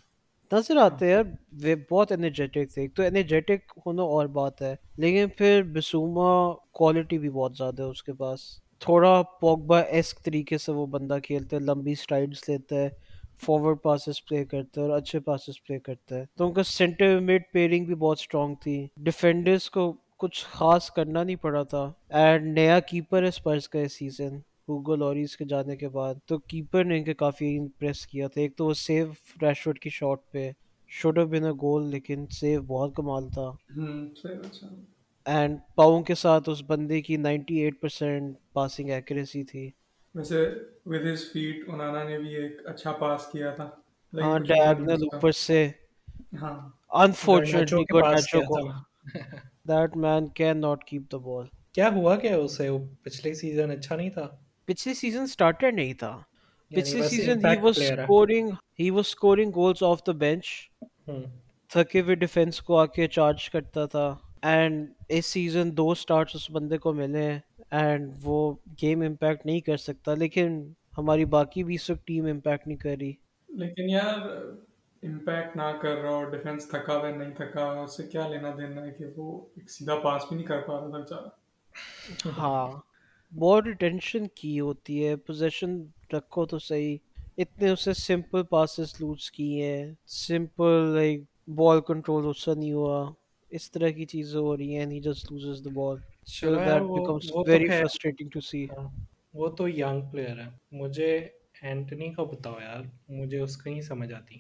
نظر 0.52 0.78
آتے 0.78 1.14
ہیں 1.14 1.24
وہ 1.64 1.76
بہت 1.92 2.12
انرجیٹک 2.12 2.74
تھے۔ 2.74 2.88
تو 2.88 3.04
انرجیٹک 3.04 3.80
ہونا 3.86 4.02
اور 4.02 4.26
بات 4.26 4.62
ہے 4.62 4.76
لیکن 4.98 5.28
پھر 5.38 5.62
بسوما 5.64 6.54
کوالٹی 6.72 7.18
بھی 7.18 7.30
بہت 7.30 7.58
زیادہ 7.58 7.84
ہے 7.84 7.88
اس 7.88 8.04
کے 8.04 8.14
پاس۔ 8.14 8.40
تھوڑا 8.80 9.22
پوگبا 9.42 9.80
ایسک 9.80 10.24
طریقے 10.24 10.58
سے 10.58 10.72
وہ 10.72 10.86
بندہ 10.86 11.18
کھیلتا 11.24 11.56
ہے، 11.56 11.62
لمبی 11.62 11.96
سٹرائڈس 11.96 12.50
لیتا 12.50 12.76
ہے 12.76 12.90
فارورڈ 13.46 13.78
پاسز 13.84 14.26
پلے 14.26 14.46
کرتا 14.46 14.82
ہے 14.82 14.88
اور 14.88 14.98
اچھے 14.98 15.20
پاسز 15.20 15.64
پلے 15.64 15.80
کرتا 15.80 16.16
ہے۔ 16.16 16.26
تو 16.38 16.48
ان 16.48 16.54
کا 16.54 16.64
سینٹر 16.64 17.20
مڈ 17.20 17.42
پیئرنگ 17.54 17.86
بھی 17.86 17.96
بہت 17.96 18.20
اسٹرانگ 18.20 18.56
تھی۔ 18.56 18.88
ڈیفینڈرس 18.98 19.70
کو 19.70 19.94
کچھ 20.18 20.46
خاص 20.46 20.92
کرنا 20.92 21.24
نہیں 21.24 21.36
پڑا 21.36 21.64
تھا۔ 21.64 21.92
اینڈ 22.10 22.58
نیا 22.58 22.80
کیپر 22.80 23.24
ہے 23.24 23.28
اسپرس 23.28 23.70
کا 23.70 23.80
اس 23.80 23.94
سیزن 23.94 24.38
ہوگو 24.68 24.96
لوریس 24.96 25.38
کے 25.38 25.46
جانے 25.46 25.76
کے 25.76 25.90
بعد۔ 25.90 26.16
تو 26.26 26.38
کیپر 26.38 26.84
نے 26.84 26.98
ان 26.98 27.04
کے 27.04 27.14
کافی 27.14 27.58
امپریس 27.58 28.08
کیا 28.08 28.28
تھا۔ 28.28 28.42
ایک 28.42 28.58
تو 28.58 28.66
وہ 28.66 28.74
سیو 28.74 29.06
ریشورڈ 29.42 29.80
کی 29.80 29.90
شاٹ 29.90 30.20
پہ 30.32 30.52
شوڈ 30.88 31.20
بن 31.20 31.44
اے 31.46 31.52
گول 31.52 31.86
لیکن 31.86 32.26
سیو 32.32 32.62
بہت 32.62 32.96
کمال 32.96 33.30
تھا۔ 33.30 33.52
اینڈ 35.26 35.58
پاؤں 35.76 36.04
کے 36.04 36.16
ساتھ 36.16 36.50
اس 36.50 36.64
بندے 36.68 37.02
کی 37.02 37.18
ninety 37.18 37.56
eight 37.56 37.82
percent 37.82 38.38
passing 38.54 38.90
accuracy 38.90 39.44
تھی۔ 39.44 39.70
ویسے 40.16 40.50
ود 40.86 41.06
ہز 41.14 41.32
فیٹ 41.34 41.70
انانا 41.70 42.04
نے 42.04 42.20
بھی 42.20 42.36
ایک 42.36 42.62
اچھا 42.66 42.92
پاس 42.92 43.28
کیا 43.32 43.52
تھا۔ 43.52 43.70
ہاں 44.14 44.40
ڈائگنل 44.40 45.04
اوپر 45.04 45.32
سے۔ 45.32 45.70
ہاں۔ 46.42 46.70
انفارچونیٹلی 46.90 47.84
گرناچو 47.94 48.42
کو 48.42 48.72
that 49.68 49.98
man 49.98 50.28
can 50.28 50.62
not 50.62 50.84
keep 50.84 51.12
the 51.12 51.18
ball 51.18 51.46
کیا 51.74 51.90
ہوا 51.90 52.16
کیا 52.16 52.38
اسے 52.38 52.70
پچھلے 53.04 53.34
سیزن 53.34 53.72
اچھا 53.72 53.96
نہیں 53.96 54.10
تھا؟ 54.10 54.28
پچھلے 54.66 54.94
سیزن 54.94 55.28
سٹارٹر 55.28 55.72
نہیں 55.72 55.94
تھا۔ 55.94 56.20
پچھلے 56.72 57.02
season 57.10 57.46
he 57.46 57.56
was 57.62 57.78
scoring 57.78 58.50
he 58.80 58.90
was 58.90 59.08
scoring 59.08 59.52
goals 59.56 59.84
off 59.84 60.02
the 60.08 60.12
bench 60.12 60.46
تھکے 61.72 62.02
ہوئے 62.02 62.16
ڈیفینس 62.16 62.60
کو 62.62 62.78
آ 62.78 62.86
کے 62.86 63.08
چارج 63.08 63.50
کرتا 63.50 63.86
تھا۔ 63.86 64.16
اینڈ 64.44 64.88
اس 65.10 65.26
سیزن 65.26 65.78
دو 65.78 65.94
سٹارٹس 65.96 66.36
اس 66.36 66.50
بندے 66.52 66.78
کو 66.78 66.94
ملے 66.94 67.24
ہیں 67.24 67.40
اینڈ 67.72 68.14
وہ 68.24 68.38
گیم 68.82 69.02
امپیکٹ 69.02 69.46
نہیں 69.46 69.60
کر 69.60 69.78
سکتا 69.78 70.14
لیکن 70.14 70.62
ہماری 70.98 71.26
باقی 71.26 71.64
بھی 71.64 71.76
اس 71.76 71.90
وقت 71.90 72.08
ٹیم 72.08 72.26
امپیکٹ 72.26 72.68
نہیں 72.68 72.78
کر 72.78 72.96
رہی۔ 73.00 73.14
لیکن 73.50 73.90
یار 73.90 74.20
امپیکٹ 75.04 75.56
نہ 75.56 75.72
کر 75.82 75.96
رہا 75.96 76.10
اور 76.10 76.26
ڈیفینس 76.26 76.70
تھکا 76.70 76.98
ہوا 76.98 77.10
نہیں 77.10 77.32
تھکا 77.32 77.66
ہوا 77.66 77.82
اس 77.82 77.98
سے 77.98 78.04
کیا 78.04 78.28
لینا 78.28 78.56
دینا 78.58 78.82
ہے 78.82 78.92
کہ 78.92 79.06
وہ 79.16 79.28
ایک 79.56 79.72
سیدھا 79.72 79.96
پاس 80.00 80.22
بھی 80.30 80.36
نہیں 80.36 80.48
کر 80.48 80.62
پا 80.62 80.80
رہا 80.80 80.90
تھا 80.90 80.98
بیچارہ 80.98 81.28
ہاں 82.38 82.68
بہت 83.32 83.64
ریٹینشن 83.66 84.28
کی 84.36 84.60
ہوتی 84.60 85.06
ہے 85.06 85.16
پوزیشن 85.16 85.82
رکھو 86.14 86.46
تو 86.46 86.60
صحیح۔ 86.60 86.98
اتنے 87.38 87.70
اسے 87.70 87.94
سمپل 87.94 88.44
پاسز 88.44 88.94
لوز 89.00 89.32
کیے 89.32 89.78
ہیں۔ 89.78 89.94
سمپل 90.18 90.94
لائک 90.96 91.24
بال 91.48 91.82
کنٹرول 91.82 92.28
اس 92.30 92.44
سے 92.44 92.56
نہیں 92.56 92.72
ہوا۔ 92.72 93.00
اس 93.50 93.72
طرح 93.72 93.90
کی 93.90 94.06
چیزیں 94.06 94.40
ہو 94.40 94.58
رہی 94.58 94.78
ہیں 94.78 95.00
چلو 96.26 96.60
یار 96.60 96.68
that 96.68 96.82
وہ 96.82 96.96
becomes 96.98 97.30
وہ 97.32 97.44
تو 97.44 97.52
very 97.52 97.68
خیر 97.68 97.80
frustrating 97.80 98.30
to 98.36 98.42
see. 98.48 98.66
ہاں، 98.78 98.90
وہ 99.34 99.48
تو 99.48 99.70
ینگ 99.70 100.02
پلیئر 100.12 100.40
ہے۔ 100.40 100.48
مجھے 100.72 101.28
اینٹنی 101.62 102.14
کا 102.14 102.24
بتاؤ 102.24 102.56
یار 102.62 102.82
مجھے 103.10 103.40
اس 103.40 103.58
کا 103.58 103.70
ہی 103.72 103.82
سمجھ 103.82 104.14
آتی۔ 104.14 104.36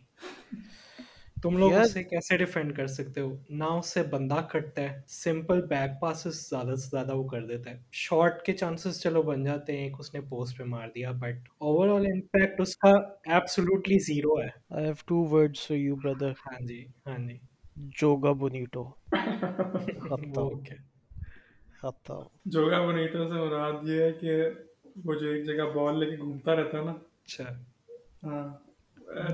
تم 1.44 1.58
لوگ 1.58 1.72
یار 1.72 1.82
اس 1.82 1.94
سے 1.94 2.04
کیسے 2.04 2.38
ڈیفینڈ 2.38 2.76
کر 2.76 2.88
سکتے 2.88 3.22
ہو؟ 3.22 3.36
نہ 3.50 3.64
اس 3.64 3.86
سے 3.86 4.04
بندہ 4.04 4.48
کٹتا 4.52 4.82
ہے 4.82 5.02
سمپل 5.08 5.62
بیک 5.62 5.92
پاسز 6.02 6.50
زیادہ 6.50 6.76
سے 6.76 6.90
زیادہ 6.90 7.16
وہ 7.16 7.28
کر 7.28 7.46
دیتا 7.46 7.72
ہے۔ 7.72 7.78
شارٹ 7.92 8.42
کے 8.42 8.54
چانسز 8.54 9.02
چلو 9.02 9.22
بن 9.22 9.44
جاتے 9.44 9.78
ہیں 9.78 9.84
ایک 9.84 9.96
اس 10.00 10.14
نے 10.14 10.22
پوسٹ 10.22 10.58
پہ 10.58 10.64
مار 10.64 10.88
دیا 10.96 11.12
بٹ 11.12 11.50
اوور 11.58 11.90
آل 11.90 12.06
امپیکٹ 12.06 12.62
اس 12.62 12.78
کا 12.78 12.90
ایبسولوٹلی 13.26 14.00
زیرو 14.00 14.42
ہے۔ 14.42 14.80
I 14.82 14.84
have 14.86 15.02
two 15.14 15.24
words 15.32 15.66
for 15.72 15.80
you 15.88 15.96
brother. 16.06 16.34
ہاں 16.46 16.68
جی 16.68 16.86
ہاں 17.06 17.18
جی۔ 17.18 17.38
جوگا 17.80 18.32
بونیٹو 18.32 18.90
جوگا 22.46 22.82
بونیٹو 22.82 23.18
سے 23.18 23.34
مراد 23.34 23.74
یہ 23.84 24.02
ہے 24.02 24.12
کہ 24.12 24.44
وہ 25.06 25.14
جو 25.14 25.28
ایک 25.28 25.46
جگہ 25.46 25.64
بال 25.76 26.00
لے 26.00 26.06
کے 26.06 26.18
گھومتا 26.18 26.56
رہتا 26.56 26.78
ہے 26.80 26.84
نا؟ 26.86 26.92
اچھا۔ 26.92 27.44
ہاں۔ 28.24 28.48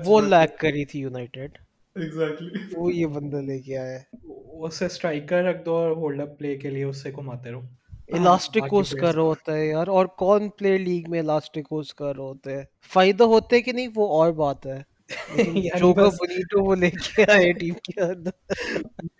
وہ 0.06 0.20
لیک 0.20 0.58
کری 0.58 0.84
تھی 0.84 1.00
یونائٹیڈ 1.00 1.58
ایگزیکٹلی 1.94 2.58
وہ 2.76 2.94
یہ 2.94 3.06
بندہ 3.06 3.36
لے 3.36 3.58
کے 3.58 3.78
آیا۔ 3.78 3.98
ہے 3.98 4.16
اسے 4.64 4.86
اسٹرائکر 4.86 5.44
رکھ 5.44 5.64
دو 5.64 5.74
اور 5.74 5.90
ہولڈ 5.90 6.20
اپ 6.20 6.38
پلے 6.38 6.56
کے 6.56 6.70
لیے 6.70 6.84
اس 6.84 7.02
سے 7.02 7.10
گھماتے 7.10 7.50
رہو۔ 7.50 7.60
الاسٹک 8.08 8.68
کوس 8.70 8.90
کر 8.90 9.14
رہا 9.14 9.22
ہوتا 9.22 9.54
ہے 9.54 9.66
یار۔ 9.66 9.86
اور 9.86 10.06
کون 10.06 10.48
پلیئر 10.48 10.78
لیگ 10.78 11.10
میں 11.10 11.18
الاسٹک 11.18 11.64
کوس 11.68 11.94
کر 11.94 12.16
رہا 12.16 12.24
ہوتا 12.24 12.50
ہے؟ 12.50 12.64
فائدہ 12.92 13.24
ہوتا 13.24 13.56
ہے 13.56 13.60
کہ 13.60 13.72
نہیں؟ 13.72 13.88
وہ 13.94 14.08
اور 14.08 14.32
بات 14.32 14.66
ہے۔ 14.66 14.95
یعنی 15.10 15.68
جوگا 15.78 16.08
بس 16.08 16.14
بونیٹو 16.14 16.64
وہ 16.64 16.74
لے 16.74 16.90
کے 16.90 17.32
آئے 17.32 17.52
ٹیم 17.52 17.74
کے 17.74 18.00
اندر۔ 18.00 18.30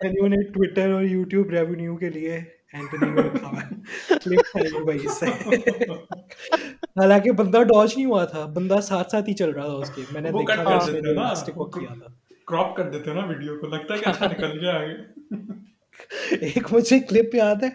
مینیو 0.03 0.27
نے 0.27 0.43
ٹویٹر 0.43 0.91
اور 0.91 1.03
یوٹیوب 1.03 1.49
ریونیو 1.49 1.97
کے 1.97 2.09
لیے 2.09 2.41
حالانکہ 6.99 7.31
بندہ 7.31 7.63
ڈاج 7.63 7.93
نہیں 7.95 8.05
ہوا 8.05 8.25
تھا 8.25 8.45
بندہ 8.45 8.79
ساتھ 8.83 9.11
ساتھ 9.11 9.29
ہی 9.29 9.33
چل 9.33 9.49
رہا 9.49 9.65
تھا 9.65 9.71
اس 9.71 9.89
کے۔ 9.89 10.01
میں 10.11 10.21
نے 10.21 10.29
کراپ 12.45 12.75
کر 12.75 12.89
دیتے 12.89 13.13
نا 13.13 13.25
ویڈیو 13.25 13.59
کو 13.59 13.67
لگتا 13.67 13.93
ہے 13.93 13.99
کہ 13.99 14.09
اچھا 14.09 14.25
نکل 14.25 14.59
گیا 14.61 14.71
آگے۔ 14.71 14.93
ایک 16.41 16.73
مجھے 16.73 16.99
کلپ 16.99 17.35
یاد 17.35 17.55
ہے۔ 17.63 17.69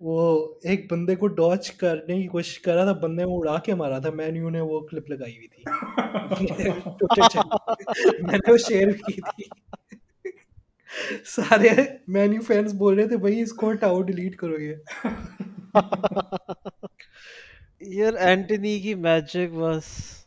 وہ 0.00 0.22
ایک 0.62 0.92
بندے 0.92 1.14
کو 1.16 1.26
ڈاچ 1.26 1.70
کرنے 1.72 2.22
کی 2.22 2.26
کوشش 2.28 2.58
کر 2.60 2.74
رہا 2.74 2.84
تھا 2.84 2.92
بندے 2.92 3.24
میں 3.24 3.34
اڑا 3.36 3.58
کے 3.58 3.74
مارا 3.74 3.98
تھا۔ 3.98 4.10
مینیو 4.10 4.50
نے 4.50 4.60
وہ 4.60 4.80
کلپ 4.80 5.10
لگائی 5.10 5.36
ہوئی 5.36 5.48
تھی۔ 5.48 5.62
میں 8.22 8.38
نے 8.38 8.52
وہ 8.52 8.56
شیئر 8.58 8.90
کی 8.98 9.20
تھی۔ 9.20 9.44
سارے 11.24 11.68
مینیو 12.08 12.40
فینس 12.42 12.74
بول 12.74 12.94
رہے 12.94 13.08
تھے 13.08 13.16
بھائی 13.16 13.40
اس 13.40 13.52
کو 13.52 13.70
ہٹاؤ 13.72 14.02
ڈیلیٹ 14.02 14.36
کرو 14.36 14.56
گے 14.58 14.74
یار 17.80 18.14
اینٹنی 18.20 18.78
کی 18.80 18.94
میجک 18.94 19.54
بس 19.54 19.84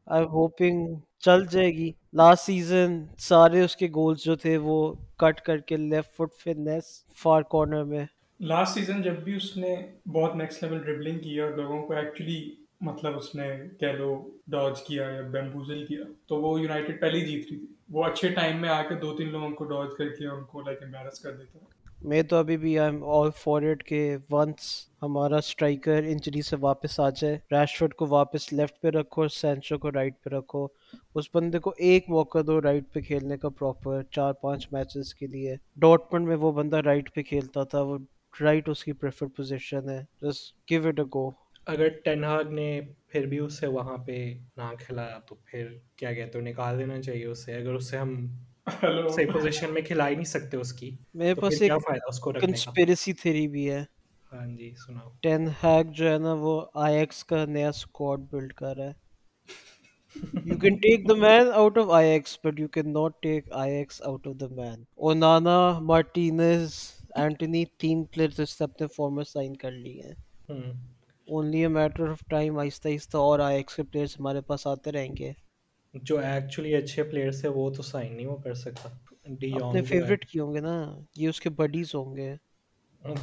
آئی 0.08 0.26
ہوپنگ 0.26 0.96
چل 1.20 1.46
جائے 1.52 1.72
گی۔ 1.72 1.92
لاسٹ 2.14 2.46
سیزن 2.46 3.04
سارے 3.18 3.62
اس 3.62 3.76
کے 3.76 3.88
گولز 3.88 4.24
جو 4.24 4.36
تھے 4.36 4.58
وہ 4.58 4.78
کٹ 5.18 5.42
کر 5.42 5.58
کے 5.58 5.78
left 5.78 6.16
foot 6.16 6.42
fitness 6.42 6.84
for 7.24 7.42
corner 7.42 7.84
میں۔ 7.84 8.06
لاسٹ 8.40 8.74
سیزن 8.74 9.02
جب 9.02 9.14
بھی 9.14 9.36
اس 9.36 9.58
نے 9.58 9.76
بہت 10.08 10.36
نیکسٹ 10.36 10.64
لیول 10.64 10.78
ڈربلنگ 10.78 11.20
کی 11.20 11.40
اور 11.40 11.52
لوگوں 11.52 11.82
کو 11.84 11.94
ایکچولی 11.94 12.56
مطلب 12.82 13.18
اس 13.18 13.36
نے 13.36 13.48
کہہ 13.80 13.88
لو 13.88 14.30
ڈاج 14.48 14.82
کیا 14.82 15.10
یا 15.10 15.22
بیمبوزل 15.22 15.86
کیا، 15.86 16.04
تو 16.28 16.42
وہ 16.42 16.62
یونائٹیڈ 16.62 17.02
پہلے 17.02 17.20
ہی 17.20 17.26
جیت 17.26 17.52
رہی 17.52 17.58
تھی۔ 17.58 17.66
وہ 17.90 18.04
اچھے 18.04 18.28
ٹائم 18.28 18.62
میں 18.62 18.70
آ 18.70 18.82
کے 18.84 18.96
دو 18.96 19.16
تین 19.16 19.32
لوگوں 19.32 19.50
کو 19.50 19.66
ڈاج 19.66 19.88
کر 19.98 20.10
کے 20.10 20.28
ان 20.28 20.44
کو 20.44 20.62
لائک 20.62 20.84
امبیرس 20.84 21.20
کر 21.20 21.32
دیتا۔ 21.32 21.60
میں 22.02 22.22
تو 22.22 22.36
ابھی 22.36 22.58
بھی 22.58 22.78
I 22.80 22.92
am 22.92 23.04
all 23.04 23.30
for 23.38 23.62
it 23.62 23.84
کہ 23.84 24.18
ونس 24.32 24.90
ہمارا 25.02 25.38
اسٹرائکر 25.38 26.04
انجری 26.04 26.42
سے 26.42 26.56
واپس 26.60 27.00
آ 27.00 27.10
جائے 27.10 27.38
ریشفرڈ 27.52 27.94
کو 27.94 28.06
واپس 28.10 28.54
لیفٹ 28.54 28.82
پہ 28.82 28.88
رکھو 28.88 29.28
سینچو 29.28 29.78
کو 29.78 29.92
رائٹ 29.92 30.14
پہ 30.24 30.30
رکھو۔ 30.30 30.68
اس 31.16 31.26
بندے 31.34 31.60
کو 31.60 31.74
ایک 31.78 32.10
موقع 32.10 32.40
دو 32.48 32.62
رائٹ 32.62 32.94
پہ 32.94 33.02
کھیلنے 33.02 33.38
کا 33.38 33.50
پراپر 33.50 34.04
چار 34.12 34.34
پانچ 34.34 34.68
میچز 34.72 35.14
کے 35.14 35.28
لیے۔ 35.28 35.56
ڈاٹمنڈ 35.76 36.28
میں 36.28 36.36
وہ 36.36 36.52
بندہ 36.52 36.78
رائٹ 36.78 37.14
پہ 37.16 37.22
کھیلتا 37.22 37.64
تھا، 37.64 37.82
وہ 37.82 37.98
رائٹ 38.34 38.70
اس 38.70 38.84
کی 38.84 38.94
پریفرڈ 38.94 39.30
پوزیشن 39.36 39.90
ہے 39.90 40.00
just 40.22 40.54
give 40.72 40.88
it 40.88 41.00
a 41.00 41.06
go 41.14 41.30
اگر 41.68 41.88
ٹینہاگ 42.04 42.52
نے 42.52 42.70
پھر 43.08 43.26
بھی 43.26 43.40
اس 43.40 43.54
سے 43.54 43.68
وہاں 43.68 43.98
پہ 43.98 44.18
نہ 44.58 44.72
کھلایا 44.80 45.20
تو 45.28 45.36
پھر 45.46 45.68
کیا 45.96 46.14
کہتے 46.14 46.38
ہیں 46.40 46.46
نکال 46.46 46.80
دینا 46.80 47.02
چاہیے 47.02 47.26
اس 47.26 47.46
سے 47.46 47.56
اگر 47.56 47.74
اس 47.74 47.90
سے 47.90 47.98
ہم 47.98 48.16
صحیح 48.68 49.32
پوزیشن 49.34 49.74
میں 49.74 49.82
کھلا 49.82 50.08
ہی 50.10 50.16
نہیں 50.16 50.26
سکتے 50.28 50.58
اس 50.58 50.74
کی 50.74 50.90
میرے 51.14 51.34
پاس 51.36 51.62
ایک 51.62 51.72
فائدہ 51.84 52.10
اس 52.10 52.20
کو 52.20 52.32
رکھنے 52.32 52.42
کا 52.42 52.48
کنسپیرسی 52.48 53.14
تھیری 53.14 53.48
بھی 53.48 53.70
ہے 53.72 53.84
ہاں 54.32 54.46
جی 54.48 54.74
سناؤ۔ 54.78 55.10
ٹین 55.24 55.48
ہیک 55.64 55.92
جو 55.92 56.12
ہے 56.12 56.18
نا 56.18 56.34
وہ 56.40 56.54
آئی 56.76 56.98
ایکس 56.98 57.24
کا 57.26 57.44
نیا 57.48 57.70
اسکواڈ 57.70 58.20
بلڈ 58.32 58.54
کر 58.54 58.76
رہا 58.78 58.86
ہے۔ 58.86 59.08
You 60.46 60.58
can 60.58 60.76
take 60.78 61.08
the 61.10 61.16
man 61.16 61.52
out 61.54 61.78
of 61.78 61.90
Ajax 62.10 62.38
but 62.44 62.60
you 62.60 62.68
can 62.68 62.92
not 62.94 63.22
take 63.22 63.52
Ajax 63.74 64.02
out 64.02 64.28
of 64.28 64.40
the 64.40 64.48
man 64.52 64.84
Onana 64.98 65.58
Martinez 65.84 66.74
Antony 67.16 67.66
تین 67.78 68.04
پلیئر 68.04 68.42
اس 68.42 68.62
نے 68.62 68.64
اپنے 68.64 68.88
فارمر 68.88 69.24
سائن 69.24 69.56
کر 69.56 69.72
لیے 69.72 70.02
ہیں. 70.02 70.14
Only 71.28 71.62
a 71.62 71.68
matter 71.68 72.10
of 72.10 72.20
time 72.30 72.60
آہستہ 72.60 72.88
آہستہ 72.88 73.18
اور 73.18 73.40
آئی 73.40 73.58
ایکس 73.58 73.76
کے 73.76 73.84
پلیئرس 73.84 74.20
ہمارے 74.20 74.42
پاس 74.42 74.68
آتے 74.68 74.92
رہیں 74.92 75.16
گے. 75.20 75.34
جو 75.94 76.18
ایکچولی 76.18 76.76
اچھے 76.76 77.04
پلیئرس 77.04 77.46
ہیں 77.46 77.52
وہ 77.52 77.70
تو 77.70 77.82
سائن 77.82 78.16
نہیں 78.16 78.28
وہ 78.28 78.38
کر 78.38 78.54
سکتا. 78.54 78.90
اپنے 79.24 79.82
فیوریٹ 79.82 80.26
کی 80.26 80.40
ہوں 80.40 80.54
گے 80.54 80.60
نا؟ 80.60 80.98
یہ 81.16 81.30
اس 81.30 81.42
کے 81.42 81.50
بڈیز 81.50 81.96
ہوں 81.96 82.16
گے. 82.16 82.36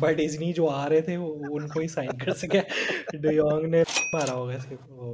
بٹ 0.00 0.16
ڈزنی 0.16 0.52
جو 0.52 0.68
آ 0.68 0.88
رہے 0.88 1.00
تھے 1.00 1.14
ان 1.14 1.68
کو 1.68 1.80
ہی 1.80 1.88
سائن 1.88 2.18
کر 2.18 2.34
سکے. 2.34 2.60
ڈی 3.12 3.34
یونگ 3.34 3.66
نے 3.66 3.82
مارا 4.12 4.32
ہوگا 4.32 4.54
اس 4.54 4.64
کے 4.64 4.76
وہ 4.88 5.12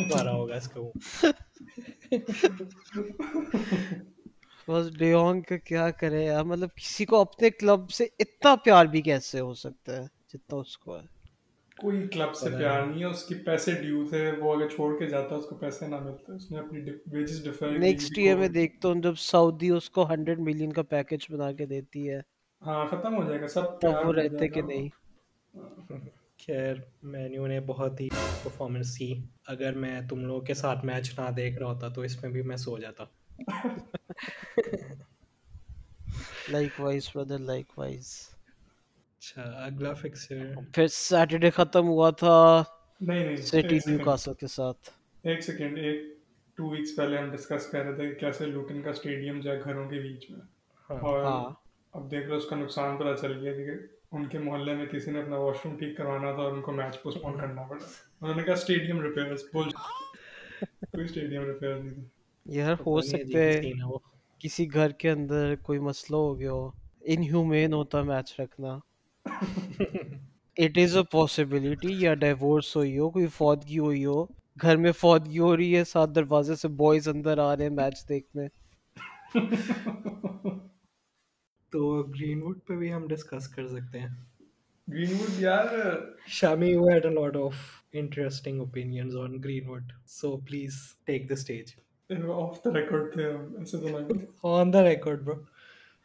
مارا 0.00 0.32
ہوگا 0.32 0.54
اس 0.54 0.68
کو 0.68 0.92
بس 4.68 4.98
ڈیونگ 4.98 5.40
کا 5.40 5.56
کیا 5.56 5.90
کرے 5.90 6.24
یار؟ 6.24 6.44
مطلب 6.44 6.68
کسی 6.76 7.04
کو 7.04 7.20
اپنے 7.20 7.50
کلب 7.50 7.90
سے 7.90 8.04
اتنا 8.18 8.54
پیار 8.56 8.86
بھی 8.86 9.02
کیسے 9.02 9.40
ہو 9.40 9.54
سکتا 9.54 9.96
ہے 9.96 10.06
جتنا 10.28 10.56
اس 10.56 10.78
کو 10.78 10.96
ہے؟ 10.96 11.02
کوئی 11.76 12.08
کلب 12.08 12.34
سے 12.34 12.50
پیار 12.50 12.86
نہیں۔ 12.86 13.00
ہے 13.00 13.04
اس 13.04 13.24
کی 13.24 13.34
پیسے 13.34 13.72
ڈیو 13.72 14.04
تھے 14.08 14.32
وہ 14.38 14.54
اگر 14.54 14.68
چھوڑ 14.68 14.98
کے 14.98 15.06
جاتا 15.06 15.34
اس 15.34 15.44
کو 15.44 15.54
پیسے 15.54 15.86
نہ 15.86 15.96
ملتے 15.96 16.32
اس 16.32 16.50
نے 16.50 16.58
اپنی 16.58 16.90
ویجز 17.12 17.44
ڈیفر 17.44 17.70
نیکسٹ 17.70 18.18
ایئر 18.18 18.36
میں 18.36 18.48
دیکھتا 18.48 18.88
ہوں 18.88 19.00
جب 19.00 19.14
سعودی 19.14 19.70
اس 19.70 19.90
کو 19.90 20.08
ہنڈریڈ 20.10 20.38
ملین 20.38 20.72
کا 20.72 20.82
پیکج 20.82 21.26
بنا 21.30 21.52
کے 21.52 21.66
دیتی 21.66 22.10
ہے۔ 22.10 22.20
ہاں 22.62 22.86
ختم 22.86 23.16
ہو 23.16 23.24
جائے 23.28 23.40
گا 23.40 23.48
سب 23.48 23.80
پیار 23.80 24.04
وہ 24.04 24.12
رہتے 24.12 24.48
کہ 24.48 24.62
نہیں؟ 24.62 24.88
خیر 26.46 26.74
مینیو 27.02 27.46
نے 27.46 27.60
بہت 27.60 28.00
ہی 28.00 28.08
پرفارمنس 28.42 28.98
کی۔ 28.98 29.14
اگر 29.46 29.72
میں 29.72 30.00
تم 30.10 30.24
لوگوں 30.24 30.40
کے 30.40 30.54
ساتھ 30.54 30.84
میچ 30.84 31.18
نہ 31.18 31.30
دیکھ 31.30 31.58
رہا 31.58 31.66
ہوتا 31.66 31.88
تو 31.88 32.00
اس 32.00 32.22
میں 32.22 32.30
بھی 32.30 32.42
میں 32.42 32.56
سو 32.56 32.78
جاتا۔ 32.78 33.04
Like 36.48 36.80
wise 36.80 37.10
brother 37.14 37.38
like 37.38 37.78
wise 37.78 38.28
اچھا 39.18 39.42
اگلا 39.42 39.92
فکسر 39.92 40.36
پھر 40.74 40.86
سیٹرڈے 40.86 41.50
ختم 41.50 41.88
ہوا 41.88 42.10
تھا 42.10 42.62
نہیں 43.00 43.24
نہیں 43.24 43.36
سٹی 43.36 43.78
نیو 43.86 43.98
کاسل 44.04 44.34
کے 44.34 44.46
ساتھ۔ 44.46 44.90
ایک 45.22 45.42
سیکنڈ 45.42 45.78
ایک 45.78 46.02
ٹو 46.54 46.70
ویکس 46.70 46.96
پہلے 46.96 47.18
ہم 47.18 47.30
ڈسکس 47.30 47.66
کر 47.66 47.84
رہے 47.84 47.94
تھے 47.94 48.08
کہ 48.08 48.14
کیسے 48.14 48.46
لوٹن 48.46 48.82
کا 48.82 48.90
اسٹیڈیم 48.90 49.40
جو 49.40 49.50
ہے 49.50 49.60
گھروں 49.64 49.90
کے 49.90 49.96
بیچ 49.96 50.30
میں۔ 50.30 50.40
ہاں۔ 50.90 50.98
اور 50.98 51.24
ہاں۔ 51.24 51.50
اب 51.92 52.10
دیکھ 52.10 52.26
لو 52.28 52.36
اس 52.36 52.44
کا 52.50 52.56
نقصان 52.56 52.96
پتا 52.96 53.16
چل 53.16 53.38
گیا 53.38 53.52
کہ 53.52 53.70
ان 54.12 54.26
کے 54.28 54.38
محلے 54.38 54.74
میں 54.74 54.86
کسی 54.86 55.10
نے 55.10 55.22
اپنا 55.22 55.36
واش 55.36 55.56
روم 55.64 55.76
ٹھیک 55.78 55.96
کروانا 55.96 56.32
تھا 56.32 56.42
اور 56.42 56.52
ان 56.52 56.62
کو 56.62 56.72
میچ 56.72 57.02
پوسٹ 57.02 57.22
پون 57.22 57.38
کرنا 57.40 57.62
پڑا۔ 57.62 57.84
انہوں 58.20 58.34
نے 58.34 58.42
کہا 58.42 58.52
اسٹیڈیم 58.52 58.98
بول۔ 59.52 59.70
کوئی 60.92 61.04
اسٹیڈیم 61.04 61.42
ریپیئر 61.44 61.74
نہیں 61.74 61.94
تھا۔ 61.94 62.21
یار 62.46 62.72
ہو 62.86 63.00
سکتا 63.00 63.38
ہے 63.38 63.60
کسی 64.40 64.72
گھر 64.74 64.90
کے 65.00 65.10
اندر 65.10 65.54
کوئی 65.62 65.78
مسئلہ 65.78 66.16
ہو 66.16 66.38
گیا 66.38 66.52
ہو 66.52 66.70
انہیومین 67.12 67.72
ہوتا 67.72 68.02
میچ 68.02 68.40
رکھنا۔ 68.40 68.78
اٹ 70.56 70.78
از 70.82 70.96
اے 70.96 71.02
پاسبلٹی 71.12 71.92
یا 72.00 72.14
ڈائیورس 72.14 72.74
ہوئی 72.76 72.98
ہو 72.98 73.10
کوئی 73.10 73.26
فوتگی 73.36 73.78
ہوئی 73.78 74.04
ہو۔ 74.04 74.24
گھر 74.62 74.76
میں 74.76 74.92
فوتگی 74.92 75.38
ہو 75.38 75.56
رہی 75.56 75.76
ہے 75.76 75.84
سات 75.84 76.14
دروازے 76.14 76.54
سے 76.56 76.68
بوائز 76.80 77.08
اندر 77.08 77.38
آ 77.38 77.56
رہے 77.56 77.64
ہیں 77.64 77.70
میچ 77.70 78.08
دیکھنے۔ 78.08 78.46
تو 81.72 82.02
گرین 82.14 82.42
ووڈ 82.42 82.58
پہ 82.66 82.76
بھی 82.76 82.92
ہم 82.92 83.06
ڈسکس 83.06 83.48
کر 83.48 83.68
سکتے 83.68 83.98
ہیں۔ 84.00 84.08
گرین 84.88 85.12
ووڈ 85.12 85.40
یار۔ 85.42 85.66
Shami 86.38 86.72
had 86.74 87.06
a 87.06 87.10
lot 87.10 87.36
of 87.36 87.54
interesting 87.92 88.60
opinions 88.60 89.16
on 89.16 89.36
Greenwood 89.68 89.92
so 90.06 90.36
please 90.36 90.74
take 91.04 91.28
the 91.28 91.34
stage 91.34 91.74
off 92.34 92.64
the 92.64 92.70
record 92.74 93.12
تھے 93.12 93.30
ہم 93.30 93.54
ایسے 93.58 93.78
تو 93.78 93.88
نہ 93.88 94.14
on 94.48 94.72
the 94.72 94.82
record 94.84 95.22
bro 95.22 95.40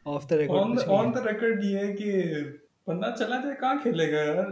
off 0.05 0.29
the 0.29 0.37
record 0.37 0.89
on 0.89 1.13
the 1.15 1.23
record 1.23 1.63
یہ 1.63 1.77
ہے 1.77 1.93
کہ 1.93 2.23
بندہ 2.87 3.13
چلا 3.19 3.41
جائے 3.41 3.55
کہاں 3.59 3.75
کھیلے 3.83 4.11
گا 4.11 4.23
یار 4.23 4.43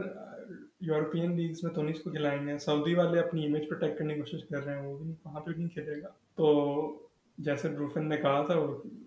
یورپین 0.81 1.35
لیگز 1.35 1.63
میں 1.63 1.73
تو 1.73 1.81
نہیں 1.81 1.95
اس 1.95 2.03
کو 2.03 2.11
کھلائیں 2.11 2.47
گے 2.47 2.57
سعودی 2.57 2.93
والے 2.93 3.19
اپنی 3.19 3.45
امیج 3.45 3.67
پروٹیکٹ 3.69 3.97
کرنے 3.99 4.13
کی 4.13 4.21
کوشش 4.21 4.43
کر 4.49 4.65
رہے 4.65 4.75
ہیں 4.75 4.85
وہ 4.87 4.97
بھی 4.97 5.13
وہاں 5.25 5.41
پہ 5.41 5.51
نہیں 5.57 5.69
کھیلے 5.69 6.01
گا 6.01 6.07
تو 6.35 6.51
جیسے 7.37 7.69
بروفن 7.69 8.09
نے 8.09 8.17
کہا 8.17 8.43
تھا 8.45 8.55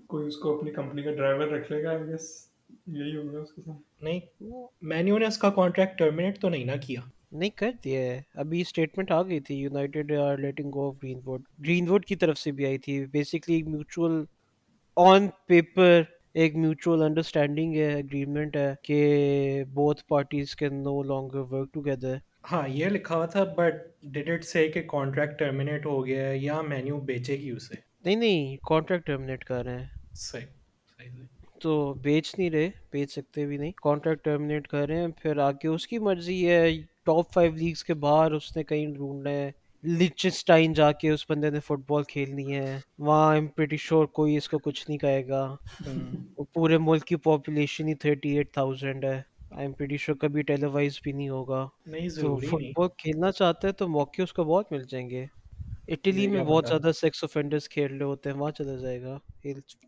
کوئی 0.06 0.26
اس 0.26 0.36
کو 0.36 0.56
اپنی 0.58 0.70
کمپنی 0.70 1.02
کا 1.02 1.10
ڈرائیور 1.10 1.48
رکھ 1.48 1.72
لے 1.72 1.82
گا 1.84 1.92
یہی 1.92 3.16
ہوگا 3.16 3.38
اس 3.38 3.52
کے 3.52 3.62
ساتھ 3.62 4.04
نہیں 4.04 4.20
مینیو 4.82 5.18
نے 5.18 5.26
اس 5.26 5.38
کا 5.38 5.50
کانٹریکٹ 5.50 5.98
ٹرمینیٹ 5.98 6.40
تو 6.40 6.48
نہیں 6.48 6.64
نہ 6.64 6.80
کیا 6.86 7.00
نہیں 7.32 7.50
کر 7.50 7.70
دیا 7.84 8.00
ہے۔ 8.00 8.20
ابھی 8.34 8.60
اسٹیٹمنٹ 8.60 9.10
آ 9.10 9.22
گئی 9.22 9.40
تھی 9.40 9.54
United 9.54 10.12
are 10.12 10.36
letting 10.36 10.70
go 10.74 10.88
of 10.88 10.96
Greenwood 11.26 11.42
Greenwood 11.88 12.04
کی 12.04 12.16
طرف 12.16 12.38
سے 12.38 12.52
بھی 12.52 12.66
آئی 12.66 12.78
تھی۔ 12.78 13.06
بیسکلی 13.06 13.62
میوچل 13.62 14.24
آن 14.96 15.28
پیپر 15.46 16.02
ایک 16.34 16.56
میوچل 16.56 17.02
انڈرسٹینڈنگ 17.02 17.74
ہے 17.74 17.92
اگریمنٹ 17.94 18.56
ہے 18.56 18.74
کہ 18.82 19.64
both 19.74 20.04
parties 20.08 20.56
can 20.56 20.74
no 20.74 21.02
longer 21.02 21.38
work 21.38 21.72
together 21.72 22.16
ہاں 22.52 22.68
یہ 22.68 22.86
لکھا 22.86 23.16
ہوا 23.16 23.26
تھا 23.26 23.44
بٹ 23.44 23.74
ڈیڈ 24.02 24.30
اٹ 24.30 24.44
سے 24.44 24.68
کہ 24.68 24.82
کانٹریکٹ 24.82 25.38
ٹرمینیٹ 25.38 25.86
ہو 25.86 26.06
گیا 26.06 26.28
ہے 26.28 26.38
یا 26.38 26.60
مینیو 26.60 27.00
بیچے 27.00 27.36
گی 27.36 27.50
اسے؟ 27.50 27.74
نہیں 28.04 28.16
نہیں 28.16 28.56
کانٹریکٹ 28.68 29.06
ٹرمینیٹ 29.06 29.44
کر 29.44 29.64
رہے 29.64 29.78
ہیں۔ 29.78 29.86
صحیح 30.12 30.46
صحیح۔ 30.98 31.37
تو 31.60 31.94
بیچ 32.02 32.34
نہیں 32.38 32.50
رہے 32.50 32.70
بیچ 32.92 33.12
سکتے 33.12 33.46
بھی 33.46 33.56
نہیں۔ 33.56 33.72
کانٹریکٹ 33.82 34.24
ٹرمنیٹ 34.24 34.68
کر 34.68 34.86
رہے 34.88 35.00
ہیں 35.00 35.08
پھر 35.22 35.38
آگے 35.38 35.68
اس 35.68 35.86
کی 35.86 35.98
مرضی 35.98 36.48
ہے۔ 36.48 36.70
ٹاپ 37.06 37.32
فائیو 37.32 37.52
لیگس 37.56 37.84
کے 37.84 37.94
باہر 37.94 38.32
اس 38.32 38.56
نے 38.56 38.64
کہیں 38.64 38.86
ڈھونڈنا 38.86 39.30
ہے۔ 39.30 39.50
لچسٹائن 39.84 40.72
جا 40.72 40.92
کے 40.92 41.10
اس 41.10 41.24
بندے 41.30 41.50
نے 41.50 41.60
فٹ 41.60 41.88
بال 41.88 42.02
کھیلنی 42.02 42.54
ہے۔ 42.54 42.80
وہاں 42.98 43.34
ایم 43.34 43.46
پریٹی 43.46 43.76
شور 43.76 44.06
کوئی 44.06 44.36
اس 44.36 44.48
کو 44.48 44.58
کچھ 44.58 44.84
نہیں 44.88 44.98
کہے 44.98 45.28
گا۔ 45.28 45.44
پورے 46.54 46.78
ملک 46.78 47.04
کی 47.04 47.16
پاپولیشن 47.16 47.88
ہی 47.88 47.94
تھرٹی 47.94 48.36
ایٹ 48.36 48.52
تھاؤزینڈ 48.52 49.04
ہے۔ 49.04 49.20
ایم 49.50 49.72
پریٹی 49.72 49.96
شور 49.96 50.14
کبھی 50.14 50.42
بھی 51.02 51.12
نہیں 51.12 51.28
ہوگا۔ 51.28 51.66
تو 52.20 52.36
فٹ 52.38 52.64
بال 52.76 52.88
کھیلنا 52.98 53.32
چاہتا 53.32 53.68
ہے 53.68 53.72
تو 53.72 53.88
موقع 53.88 54.22
اس 54.22 54.32
کو 54.32 54.44
بہت 54.44 54.72
مل 54.72 54.84
جائیں 54.88 55.10
گے۔ 55.10 55.24
اٹلی 55.88 56.26
میں 56.26 56.44
بہت 56.44 56.68
زیادہ 56.68 56.90
سیکس 57.00 57.24
اوفینڈرز 57.24 57.68
کھیل 57.68 57.96
رہے 57.96 58.04
ہوتے 58.04 58.30
ہیں 58.30 58.36
وہاں 58.36 58.50
چلا 58.50 58.74
جائے 58.74 59.02
گا۔ 59.02 59.18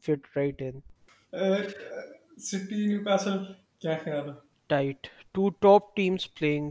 fit 0.07 0.27
right 0.37 0.63
City 1.33 2.87
new 2.87 3.03
castle 3.05 3.37
کیا 3.81 3.97
خیال 4.05 4.29
ہے 4.29 4.35
tight 4.71 5.07
two 5.35 5.49
top 5.61 5.95
teams 5.97 6.27
playing 6.35 6.71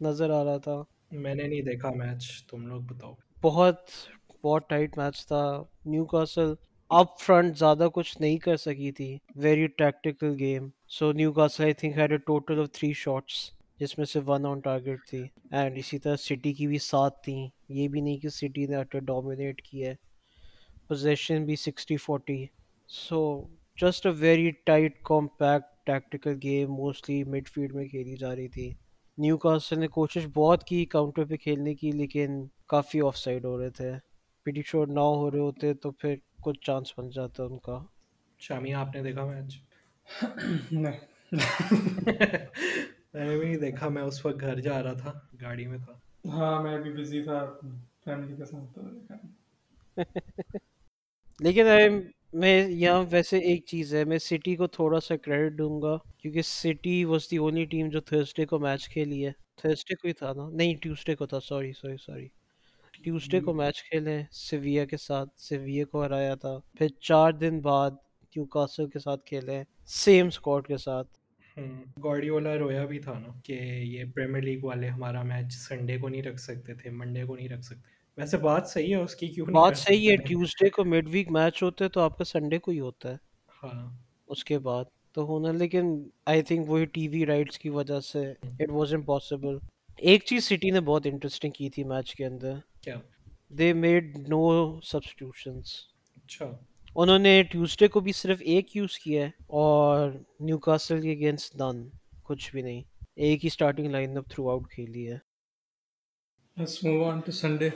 نظر 0.00 0.30
آ 0.30 0.42
رہا 0.44 0.58
تھا 0.58 0.82
میں 1.12 1.34
نے 1.34 1.42
نہیں 1.42 1.62
دیکھا 1.62 1.90
میچ 1.90 2.26
تم 2.46 2.66
لوگ 2.66 2.80
بتاؤ 2.82 3.14
بہت 3.42 3.90
بہت 4.44 4.68
ٹائٹ 4.68 4.98
میچ 4.98 5.26
تھا 5.26 5.42
نیو 5.84 6.04
کاسل 6.04 6.52
اپ 6.90 7.18
فرنٹ 7.20 7.58
زیادہ 7.58 7.88
کچھ 7.94 8.20
نہیں 8.20 8.38
کر 8.38 8.56
سکی 8.56 8.92
تھی 8.92 9.16
very 9.36 9.66
tactical 9.78 10.34
game 10.38 10.68
so 10.88 11.10
Newcastle 11.32 11.64
I 11.64 11.72
think 11.72 11.96
had 11.96 12.12
a 12.12 12.18
total 12.18 12.60
of 12.60 12.70
three 12.72 12.92
shots 12.96 13.50
جس 13.78 13.96
میں 13.98 14.06
سے 14.06 14.20
ون 14.26 14.46
آن 14.46 14.60
ٹارگیٹ 14.60 15.06
تھی 15.08 15.22
اینڈ 15.52 15.78
اسی 15.78 15.98
طرح 15.98 16.16
سٹی 16.18 16.52
کی 16.52 16.66
بھی 16.66 16.78
سات 16.82 17.22
تھیں 17.24 17.48
یہ 17.70 17.88
بھی 17.88 18.00
نہیں 18.00 18.18
کہ 18.18 18.28
سٹی 18.30 18.66
نے 18.66 18.76
اٹر 18.76 18.98
ڈومینیٹ 19.04 19.62
کی 19.62 19.84
ہے 19.86 19.94
پوزیشن 20.88 21.44
بھی 21.44 21.56
sixty 21.58 21.96
forty 21.96 22.44
so 22.88 23.24
just 23.78 24.06
a 24.06 24.12
very 24.18 24.50
tight 24.50 25.02
compact 25.02 25.86
tactical 25.86 26.38
game 26.42 26.70
mostly 26.72 27.24
midfield 27.48 27.74
میں 27.74 27.88
کھیلی 27.88 28.16
جا 28.16 28.36
رہی 28.36 28.48
تھی۔ 28.48 28.70
نیو 29.18 29.38
کاسل 29.38 29.78
نے 29.78 29.88
کوشش 29.88 30.26
بہت 30.34 30.64
کی 30.64 30.84
کاؤنٹر 30.84 31.24
پہ 31.24 31.36
کھیلنے 31.36 31.74
کی 31.74 31.90
لیکن 31.92 32.46
کافی 32.66 33.00
آف 33.00 33.16
سائڈ 33.16 33.44
ہو 33.44 33.58
رہے 33.58 33.70
تھے۔ 33.70 33.92
پیٹی 34.46 34.62
شور 34.66 34.86
نہ 34.86 35.00
ہو 35.00 35.30
رہے 35.30 35.38
ہوتے 35.38 35.74
تو 35.74 35.90
پھر 35.90 36.14
کچھ 36.42 36.60
چانس 36.60 36.92
بن 36.98 37.10
جاتا 37.10 37.44
ان 37.44 37.58
کا۔ 37.58 37.78
شامی 38.38 38.74
آپ 38.74 38.94
نے 38.94 39.02
دیکھا 39.02 39.24
میچ 39.24 39.58
میں 43.14 43.24
نے 43.24 43.36
بھی 43.38 43.46
نہیں 43.46 43.56
دیکھا 43.56 43.88
میں 43.88 44.02
اس 44.02 44.26
وقت 44.26 44.40
گھر 44.40 44.60
جا 44.60 44.82
رہا 44.82 44.92
تھا 44.92 45.12
گاڑی 45.40 45.66
میں 45.66 45.78
تھا۔ 45.78 45.92
ہاں 46.28 46.62
میں 46.62 46.78
بھی 46.78 46.92
بزی 46.92 47.22
تھا 47.22 47.44
فیملی 48.04 48.36
کے 48.36 48.44
ساتھ 48.44 48.78
لیکن 51.40 51.66
میں 52.34 52.68
یہاں 52.68 53.04
ویسے 53.10 53.38
ایک 53.38 53.66
چیز 53.66 53.94
ہے، 53.94 54.04
میں 54.04 54.18
سٹی 54.18 54.56
کو 54.56 54.66
تھوڑا 54.66 55.00
سا 55.00 55.16
کریڈٹ 55.16 55.58
دوں 55.58 55.82
گا، 55.82 55.96
کیونکہ 56.18 56.42
City 56.42 57.04
was 57.04 57.30
the 57.30 57.36
only 57.36 57.64
team 57.64 57.88
جو 57.88 58.00
تھرسڈے 58.00 58.46
کو 58.46 58.58
میچ 58.58 58.88
کھیلی 58.88 59.26
ہے۔ 59.26 59.32
تھرسڈے 59.56 59.94
کو 59.94 60.08
ہی 60.08 60.12
تھا 60.12 60.32
نا؟ 60.32 60.48
نہیں 60.52 60.74
ٹیوزڈے 60.74 61.14
کو 61.14 61.26
تھا 61.26 61.40
سوری 61.40 61.72
سوری 61.72 61.96
سوری 61.96 62.26
ٹیوزڈے 63.04 63.40
کو 63.40 63.54
میچ 63.54 63.82
کھیلے 63.82 64.12
ہیں 64.12 64.24
سویا 64.30 64.84
کے 64.84 64.96
ساتھ 64.96 65.28
سویا 65.36 65.84
کو 65.84 66.04
ہرایا 66.04 66.34
تھا۔ 66.34 66.58
پھر 66.78 66.88
چار 67.00 67.32
دن 67.32 67.60
بعد 67.60 67.90
نیو 67.90 68.44
کاسل 68.44 68.88
کے 68.88 68.98
ساتھ 68.98 69.24
کھیلے 69.26 69.56
ہیں 69.56 69.64
سیم 69.86 70.26
اسکواڈ 70.26 70.66
کے 70.66 70.76
ساتھ۔ 70.76 71.08
گارڈیولا 72.04 72.58
رویا 72.58 72.84
بھی 72.84 72.98
تھا 72.98 73.18
نا 73.18 73.40
کہ 73.44 73.52
یہ 73.82 74.04
پریمیئر 74.14 74.42
لیگ 74.42 74.64
والے 74.64 74.88
ہمارا 74.88 75.22
میچ 75.22 75.52
سنڈے 75.52 75.98
کو 75.98 76.08
نہیں 76.08 76.22
رکھ 76.22 76.40
سکتے 76.40 76.74
تھے 76.74 76.90
منڈے 76.90 77.24
کو 77.24 77.36
نہیں 77.36 77.48
رکھ 77.48 77.64
سکتے۔ 77.64 77.93
ویسے 78.16 78.36
بات 78.36 78.68
صحیح 78.68 78.96
ہے 78.96 79.00
اس 79.00 79.16
کی 79.16 79.28
کیوں 79.28 79.46
بات 79.46 79.76
صحیح 79.76 80.10
ہے 80.10 80.16
ٹیوزڈے 80.16 80.70
کو 80.70 80.84
مڈ 80.84 81.08
ویک 81.10 81.30
میچ 81.30 81.62
ہوتا 81.62 81.84
ہے 81.84 81.90
تو 81.90 82.00
آپ 82.00 82.18
کا 82.18 82.24
سنڈے 82.24 82.58
کو 82.58 82.70
ہی 82.70 82.80
ہوتا 82.80 83.10
ہے۔ 83.10 83.16
ہاں۔ 83.62 83.96
اس 84.26 84.44
کے 84.44 84.58
بعد 84.58 84.84
تو 85.12 85.24
ہونا 85.24 85.52
لیکن 85.52 86.08
آئی 86.26 86.42
تھنک 86.42 86.70
وہی 86.70 86.84
ٹی 86.84 87.08
وی 87.08 87.26
رائٹس 87.26 87.58
کی 87.58 87.68
وجہ 87.68 88.00
سے 88.00 88.32
اٹ 88.42 88.70
واز 88.70 88.94
امپاسبل 88.94 89.58
ایک 89.96 90.24
چیز 90.24 90.44
سٹی 90.44 90.70
نے 90.70 90.80
بہت 90.80 91.06
انٹرسٹنگ 91.06 91.50
کی 91.50 91.70
تھی 91.70 91.84
میچ 91.84 92.14
کے 92.14 92.26
اندر۔ 92.26 92.54
دے 93.48 93.72
میڈ 93.72 94.16
نو 94.28 94.80
سبسٹیوشنس 94.80 95.66
اچھا۔ 96.16 96.50
انہوں 96.96 97.18
نے 97.18 97.42
ٹیوزڈے 97.42 97.88
کو 97.88 98.00
بھی 98.00 98.12
صرف 98.12 98.38
ایک 98.40 98.76
یوز 98.76 98.98
کیا 98.98 99.24
ہے 99.24 99.30
اور 99.46 100.10
نیو 100.40 100.58
کاسل 100.58 101.00
کے 101.00 101.12
اگینسٹ 101.12 101.56
نن 101.56 101.88
کچھ 102.22 102.52
بھی 102.52 102.62
نہیں۔ 102.62 102.82
ایک 103.16 103.44
ہی 103.44 103.48
starting 103.48 103.86
line 103.86 104.16
up 104.16 104.24
through 104.30 104.50
out 104.50 104.70
کھیلی 104.70 105.12
ہے۔ 105.12 105.18
Let's 106.56 106.76
move 106.84 107.02
on 107.04 107.18
to 107.18 107.32
Sunday. 107.44 107.70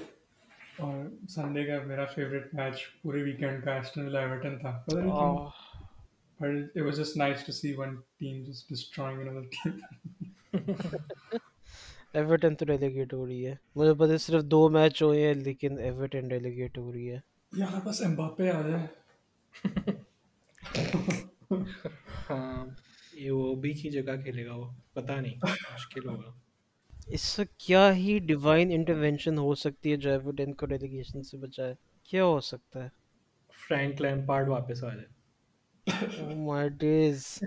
اور 0.79 1.27
سنڈے 1.29 1.65
کا 1.65 1.83
میرا 1.87 2.05
فیوریٹ 2.05 2.55
میچ 2.55 2.75
پورے 3.03 3.23
ویکینڈ 3.23 3.65
کا 3.65 3.75
ایسٹن 3.75 4.17
ایورٹن 4.17 4.59
تھا۔ 4.59 4.83
پتہ 4.87 4.99
نہیں 4.99 5.11
کیوں 5.11 5.49
but 6.41 6.51
it, 6.51 6.71
it 6.75 6.83
was 6.83 6.99
just 6.99 7.17
nice 7.17 7.43
to 7.43 7.53
see 7.53 7.75
one 7.77 7.95
team 8.21 8.45
just 8.47 8.69
destroying 8.69 9.21
another 9.21 9.47
Everton 12.13 12.55
تو 12.59 12.67
ریلیگیٹ 12.67 13.13
ہو 13.13 13.27
رہی 13.27 13.47
ہے۔ 13.47 13.55
مجھے 13.75 13.95
پتہ 13.95 14.17
صرف 14.17 14.45
دو 14.45 14.69
میچ 14.69 15.03
ہوئے 15.03 15.27
ہیں 15.27 15.35
لیکن 15.35 15.79
ایورٹن 15.79 16.31
ریلیگیٹ 16.31 16.79
ہو 16.79 16.93
رہی 16.93 17.11
ہے۔ 17.11 17.19
یہاں 17.53 17.81
بس 17.85 18.03
امباپے 18.03 18.51
آ 18.51 18.63
جائے۔ 18.63 18.87
ہاں 22.31 22.67
یہ 23.13 23.31
وہ 23.31 23.55
بھی 23.55 23.73
کی 23.73 23.91
جگہ 23.91 24.17
کھیلے 24.23 24.47
گا 24.47 24.55
وہ 24.55 24.71
پتہ 24.93 25.13
نہیں 25.13 25.35
مشکل 25.75 26.09
ہوگا۔ 26.09 26.48
اس 27.11 27.21
سے 27.21 27.43
کیا 27.59 27.95
ہی 27.97 28.19
ڈیوائن 28.19 28.71
انٹرونشن 28.71 29.39
ہو 29.39 29.55
سکتی 29.55 29.93
ہے 29.93 29.97
جائے 29.97 30.17
وہ 30.17 30.33
ڈریوڈ 30.33 30.57
کو 30.57 30.67
ڈیلیگیشن 30.67 31.23
سے 31.23 31.37
بچائے؟ 31.37 31.75
کیا 32.03 32.25
ہو 32.25 32.41
سکتا 32.41 32.85
ہے؟ 32.85 32.89
فرینک 33.69 34.03
لمپارڈ 34.03 34.49
واپس 34.49 34.85
آ 34.85 34.95
جائے۔ 34.95 36.35
مائی 36.35 36.69
ڈیز 36.69 37.39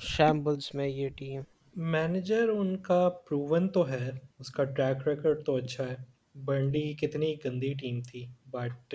شیمبلز 0.00 0.70
میں 0.74 0.88
یہ 0.88 1.08
ٹیم 1.08 1.42
مینیجر 1.76 2.48
ان 2.48 2.76
کا 2.76 3.08
پروون 3.08 3.68
تو 3.68 3.88
ہے 3.88 4.10
اس 4.38 4.50
کا 4.50 4.64
ٹریک 4.64 5.08
ریکرڈ 5.08 5.44
تو 5.44 5.56
اچھا 5.56 5.88
ہے۔ 5.88 5.96
برنڈی 6.44 6.92
کتنی 6.92 7.34
گندی 7.44 7.74
ٹیم 7.74 8.00
تھی 8.02 8.26
but 8.50 8.94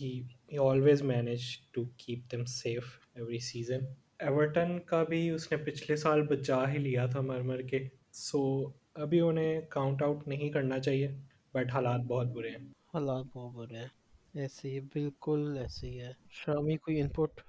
he 0.00 0.22
always 0.58 1.02
manage 1.02 1.42
to 1.72 1.84
keep 1.96 2.32
them 2.32 2.44
safe 2.44 2.84
every 3.14 3.38
season 3.38 3.80
Everton 4.18 4.78
کا 4.78 5.02
بھی 5.04 5.30
اس 5.30 5.52
نے 5.52 5.58
پچھلے 5.64 5.96
سال 5.96 6.22
بچا 6.22 6.72
ہی 6.72 6.78
لیا 6.78 7.06
تھا 7.06 7.20
مرمر 7.20 7.62
کے۔ 7.62 7.88
سو 8.20 8.70
ابھی 8.94 9.20
انہیں 9.20 9.60
کاؤنٹ 9.60 10.02
آؤٹ 10.02 10.28
نہیں 10.28 10.48
کرنا 10.48 10.78
چاہیے 10.78 11.16
بٹ 11.54 11.70
حالات 11.72 12.00
بہت 12.00 12.26
برے 12.26 12.50
ہیں۔ 12.50 12.68
حالات 12.94 13.24
بہت 13.32 13.54
برے 13.54 13.78
ہیں۔ 13.78 13.88
ایسے 14.34 14.70
ہی 14.70 14.80
بالکل 14.80 15.58
ایسے 15.60 15.90
ہی 15.90 16.00
ہے۔ 16.00 16.12
شامی 16.30 16.76
کوئی 16.76 17.00
ان 17.00 17.08
پٹ 17.08 17.40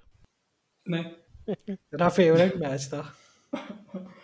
نہیں۔ 0.86 1.04
میرا 1.68 2.08
فیوریٹ 2.08 2.56
میچ 2.56 2.88
تھا۔ 2.88 3.02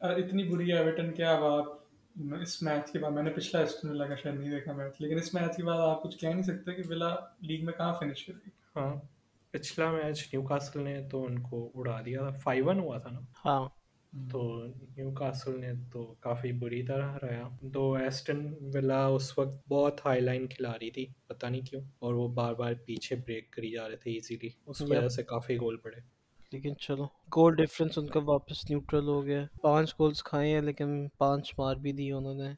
اتنی 0.00 0.42
بری 0.42 0.72
ایورٹن 0.72 1.12
کیا 1.12 1.34
اب 1.34 1.44
آپ؟ 1.44 1.64
اس 2.40 2.62
میچ 2.62 2.92
کے 2.92 2.98
بعد 2.98 3.10
میں 3.10 3.22
نے 3.22 3.30
پچھلا 3.30 3.60
اسٹوڈنٹ 3.60 4.00
لگا 4.00 4.14
شاید 4.14 4.34
نہیں 4.34 4.50
دیکھا 4.50 4.72
میچ 4.72 4.94
لیکن 4.98 5.18
اس 5.18 5.34
میچ 5.34 5.56
کے 5.56 5.62
بعد 5.62 5.78
آپ 5.78 6.02
کچھ 6.02 6.18
کہہ 6.18 6.28
نہیں 6.28 6.42
سکتے 6.42 6.72
کہ 6.72 6.82
بلا 6.82 7.16
لیگ 7.40 7.64
میں 7.64 7.72
کہاں 7.72 7.94
فنش 8.00 8.24
کرے 8.24 8.50
ہاں۔ 8.76 9.17
پچھلا 9.50 9.92
میچ 9.92 10.22
نیو 10.32 10.42
کاسل 10.42 10.82
نے 10.82 11.08
تو 11.10 11.24
ان 11.24 11.38
کو 11.38 11.70
اڑا 11.74 12.00
دیا 12.04 12.18
تھا۔ 12.20 12.38
فائیو 12.38 12.66
ون 12.66 12.80
ہوا 12.80 12.98
تھا 12.98 13.10
نا؟ 13.10 13.20
ہاں۔ 13.44 13.68
تو 14.30 14.66
نیو 14.96 15.10
کاسل 15.10 15.60
نے 15.60 15.72
تو 15.92 16.14
کافی 16.20 16.52
بری 16.52 16.82
طرح 16.82 17.18
رہا 17.22 17.48
تو 17.72 17.92
ایسٹن 17.92 18.54
ولا 18.74 19.06
اس 19.06 19.38
وقت 19.38 19.68
بہت 19.68 20.00
ہائی 20.06 20.20
لائن 20.20 20.46
کھلا 20.46 20.72
رہی 20.72 20.90
تھی 20.90 21.06
پتہ 21.26 21.46
نہیں 21.46 21.60
کیوں 21.60 21.82
اور 21.98 22.14
وہ 22.14 22.28
بار 22.28 22.54
بار 22.54 22.72
پیچھے 22.84 23.16
بریک 23.16 23.50
کری 23.50 23.70
جا 23.70 23.88
رہے 23.88 23.96
تھے 23.96 24.10
ایزیلی 24.10 24.48
اس 24.66 24.82
وجہ 24.82 25.08
سے 25.08 25.22
کافی 25.22 25.56
گول 25.56 25.76
پڑے۔ 25.76 26.00
لیکن 26.52 26.76
چلو 26.76 27.04
گول 27.04 27.54
ڈفرینس 27.54 27.98
ان 27.98 28.06
کا 28.06 28.20
واپس 28.24 28.70
نیوٹرل 28.70 29.08
ہو 29.08 29.24
گیا۔ 29.26 29.44
پانچ 29.62 29.94
گولز 29.94 30.22
کھائے 30.22 30.54
ہیں 30.54 30.60
لیکن 30.60 31.08
پانچ 31.18 31.54
مار 31.58 31.76
بھی 31.76 31.92
دی 31.92 32.12
انہوں 32.12 32.34
نے۔ 32.34 32.52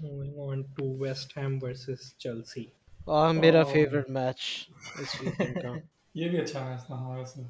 Moving 0.00 0.38
on 0.38 0.62
to 0.62 0.98
West 0.98 1.38
Ham 1.38 1.58
versus 1.62 2.16
Chelsea 2.18 2.64
آ 3.06 3.32
میرا. 3.32 3.62
فیوریٹ 3.64 4.08
میچ 4.10 4.40
اس 5.00 5.14
ویکینڈ 5.20 5.62
کا۔ 5.62 5.72
یہ 6.14 6.28
بھی 6.28 6.38
اچھا 6.38 6.68
میچ 6.68 6.86
تھا 6.86 6.94
ہمارے 6.94 7.24
سے 7.24 7.42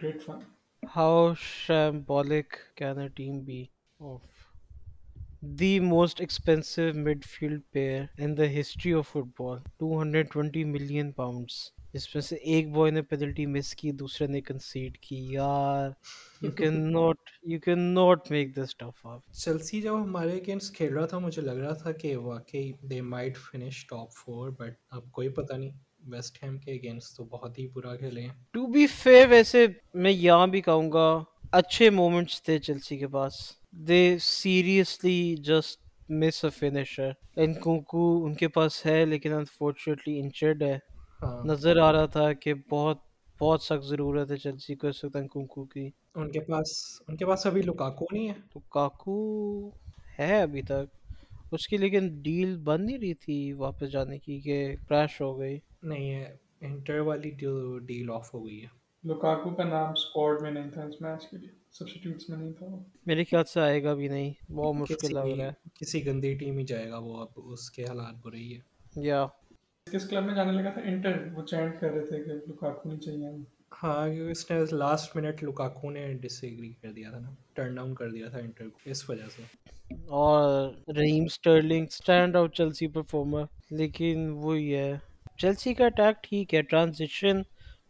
great 0.00 0.22
fun 0.22 0.38
how 0.82 1.32
symbolic 1.34 2.54
can 2.76 2.98
a 2.98 3.08
team 3.08 3.38
be 3.40 3.64
of 4.00 4.20
the 5.58 5.78
most 5.80 6.20
expensive 6.20 6.82
midfield 7.24 7.60
pair 7.72 8.04
in 8.18 8.36
the 8.38 8.44
history 8.60 8.92
of 8.92 9.08
football 9.40 9.58
two 9.78 10.00
hundred 10.02 10.30
twenty 10.32 10.64
million 10.66 11.10
pounds 11.12 11.58
جس 11.92 12.14
میں 12.14 12.22
سے 12.22 12.36
ایک 12.36 12.70
بوائے 12.70 12.92
نے 12.92 13.02
پینلٹی 13.02 13.46
مس 13.46 13.74
کی 13.74 13.92
دوسرے 13.92 14.26
نے 14.26 14.40
کنسیڈ 14.40 14.98
کی۔ 14.98 15.26
یار 15.30 15.90
you 16.40 16.50
can 16.50 16.92
not 16.92 17.30
you 17.42 17.58
can 17.60 17.78
not 17.78 18.30
make 18.30 18.56
this 18.56 18.76
stuff 18.76 19.06
up 19.06 19.32
Chelsea 19.32 19.82
جب 19.82 20.02
ہمارے 20.02 20.32
اگینسٹ 20.32 20.76
کھیل 20.76 20.92
رہا 20.94 21.06
تھا 21.06 21.18
مجھے 21.18 21.42
لگ 21.42 21.50
رہا 21.50 21.74
تھا 21.74 21.92
کہ 21.92 22.16
واقعی 22.16 22.72
they 22.82 23.00
might 23.00 23.36
finish 23.36 23.86
top 23.86 24.12
four 24.12 24.50
but 24.50 24.74
اب 24.90 25.12
کوئی 25.12 25.28
پتہ 25.28 25.52
نہیں۔ 25.52 25.70
ویسٹ 26.06 26.44
ہیم 26.44 26.58
کے 26.58 26.72
اگینسٹ 26.72 27.16
تو 27.16 27.24
بہت 27.24 27.58
ہی 27.58 27.68
برا 27.68 27.96
کھیلے 27.96 28.20
ہیں۔ 28.20 28.34
ٹو 28.50 28.66
بی 28.66 28.86
فیئر 28.86 29.28
ویسے 29.28 29.66
میں 29.94 30.10
یہاں 30.10 30.46
بھی 30.46 30.60
کہوں 30.60 30.92
گا 30.92 31.24
اچھے 31.52 31.90
مومنٹس 31.90 32.42
تھے 32.42 32.58
چلسی 32.58 32.98
کے 32.98 33.08
پاس۔ 33.08 33.32
They 33.70 34.16
seriously 34.20 35.36
just 35.36 35.80
miss 36.08 36.44
a 36.44 36.50
finisher 36.50 37.10
ان 37.36 37.54
کو 37.82 38.24
ان 38.24 38.34
کے 38.34 38.48
پاس 38.48 38.86
ہے 38.86 39.04
لیکن 39.04 39.32
انفارچونیٹلی 39.32 40.20
انچرڈ 40.20 40.62
ہے۔ 40.62 40.78
نظر 41.22 41.76
آ 41.76 41.92
رہا 41.92 42.06
تھا 42.06 42.32
کہ 42.32 42.54
بہت 42.54 42.98
بہت 43.40 43.62
سخت 43.62 43.84
ضرورت 43.84 44.30
ہے 44.30 44.36
چلسی 44.36 44.74
کو 44.74 44.88
اس 44.88 45.04
وقت 45.04 45.16
انکونکو 45.16 45.64
کی۔ 45.64 45.90
ان 46.14 46.30
کے 46.30 46.40
پاس 46.40 46.66
ان 47.08 47.16
کے 47.16 47.26
پاس 47.26 47.46
ابھی 47.46 47.62
لکاکو 47.62 48.04
نہیں 48.12 48.28
ہے؟ 48.28 48.34
تو 48.52 48.60
کاکو 48.60 49.70
ہے 50.18 50.42
ابھی 50.42 50.62
تک۔ 50.62 51.12
اس 51.52 51.68
کی 51.68 51.76
لیکن 51.76 52.22
ڈیل 52.22 52.56
بن 52.56 52.86
نہیں 52.86 52.98
رہی 52.98 53.14
تھی 53.14 53.52
واپس 53.52 53.92
جانے 53.92 54.18
کی 54.18 54.40
کہ 54.40 54.76
کریش 54.88 55.20
ہو 55.20 55.38
گئی۔ 55.38 55.58
نہیں 55.82 56.14
ہے 56.14 56.36
انٹر 56.60 56.98
والی 56.98 57.30
جو 57.30 57.78
ڈیل 57.78 58.10
آف 58.10 58.34
ہو 58.34 58.46
گئی 58.46 58.62
ہے۔ 58.62 58.66
لوکاکو 59.04 59.50
کا 59.50 59.64
نام 59.64 59.90
اسکواڈ 59.90 60.42
میں 60.42 60.50
نہیں 60.50 60.70
تھا 60.70 60.82
اس 60.84 61.00
میچ 61.00 61.30
کے 61.30 61.36
لیے۔ 61.36 61.48
سبسٹیوٹس 61.72 62.28
میں 62.28 62.38
نہیں 62.38 62.52
تھا۔ 62.52 62.66
میرے 63.06 63.24
خیال 63.24 63.44
سے 63.44 63.60
آئے 63.60 63.82
گا 63.84 63.94
بھی 63.94 64.08
نہیں۔ 64.08 64.52
بہت 64.52 64.76
مشکل 64.76 65.14
لگ 65.14 65.18
رہا 65.18 65.50
کسی 65.50 65.74
کسی 65.74 66.06
گندی 66.06 66.34
ٹیم 66.34 66.58
ہی 66.58 66.64
جائے 66.64 66.90
گا 66.90 66.98
وہ 66.98 67.16
اب 67.16 67.28
اس 67.36 67.70
کے 67.70 67.84
حالات 67.84 68.14
برے 68.24 68.36
ہی 68.36 68.54
ہے 68.54 68.60
ہے 68.96 69.06
یا۔ 69.06 69.26
کس 69.86 70.08
کلب 70.08 70.24
میں 70.24 70.34
جانے 70.34 70.52
لگا 70.52 70.70
تھا 70.70 70.80
انٹر 70.82 71.16
وہ 71.34 71.42
چینٹ 71.46 71.80
کر 71.80 71.90
رہے 71.90 72.06
تھے 72.06 72.22
کہ 72.24 72.32
لوکاکو 72.46 72.88
نہیں 72.88 73.00
چاہیے 73.00 73.30
ہاں 73.82 74.08
کیونکہ 74.08 74.30
اس 74.30 74.50
نے 74.50 74.58
لاسٹ 74.72 75.16
منٹ 75.16 75.42
لکاکو 75.42 75.90
نے 75.90 76.12
ڈس 76.22 76.42
ایگری 76.44 76.72
کر 76.72 76.92
دیا 76.92 77.10
تھا 77.10 77.18
نا 77.18 77.30
ٹرن 77.54 77.74
ڈاؤن 77.74 77.94
کر 77.94 78.10
دیا 78.10 78.28
تھا 78.28 78.38
انٹر 78.38 78.68
کو 78.68 78.90
اس 78.90 79.08
وجہ 79.10 79.28
سے۔ 79.36 79.42
اور 80.16 80.42
Raheem 80.96 81.26
Sterling 81.28 81.84
stand 81.84 82.36
out 82.36 82.54
Chelsea 82.54 82.86
performer 82.88 83.44
لیکن 83.70 84.28
وہی 84.36 84.74
ہے۔ 84.74 84.92
چلسی 85.38 85.74
کا 85.74 85.86
اٹیک 85.86 86.22
ٹھیک 86.22 86.54
ہے 86.54 86.62
transition 86.62 87.42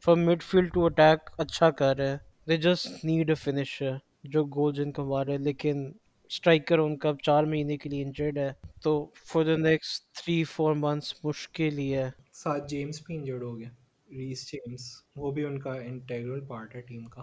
from 0.05 0.25
midfield 0.43 0.73
to 0.75 0.85
attack 0.85 1.31
اچھا 1.39 1.71
کر 1.79 1.97
رہے 1.97 2.09
ہیں 2.09 2.17
they 2.49 2.57
just 2.57 3.05
need 3.05 3.29
a 3.29 3.35
finisher 3.37 3.97
جو 4.25 4.45
گول 4.55 4.73
جن 4.75 4.93
کو 4.93 5.05
مارے 5.05 5.37
لیکن 5.39 5.91
اسٹرائکر 6.31 6.79
ان 6.79 6.97
کا 6.97 7.09
اب 7.09 7.21
چار 7.21 7.45
مہینے 7.45 7.77
کے 7.77 7.89
لیے 7.89 8.03
انجرڈ 8.03 8.39
ہے 8.39 8.53
تو 8.83 8.93
for 9.27 9.45
the 9.45 9.57
next 9.57 10.13
three 10.15 10.45
four 10.45 10.75
months 10.75 11.15
مشکل 11.25 11.79
ہی 11.79 11.95
ہے۔ 11.95 12.11
ساتھ 12.33 12.69
جیمس 12.69 13.03
بھی 13.07 13.17
انجرڈ 13.17 13.43
ہو 13.43 13.59
گیا 13.59 13.69
ریس 14.11 14.53
جیمس 14.53 14.83
وہ 15.17 15.31
بھی 15.31 15.45
ان 15.45 15.59
کا 15.61 15.75
انٹیگرل 15.75 16.41
پارٹ 16.47 16.77
ہے 16.77 16.81
ٹیم 16.81 17.07
کا۔ 17.07 17.23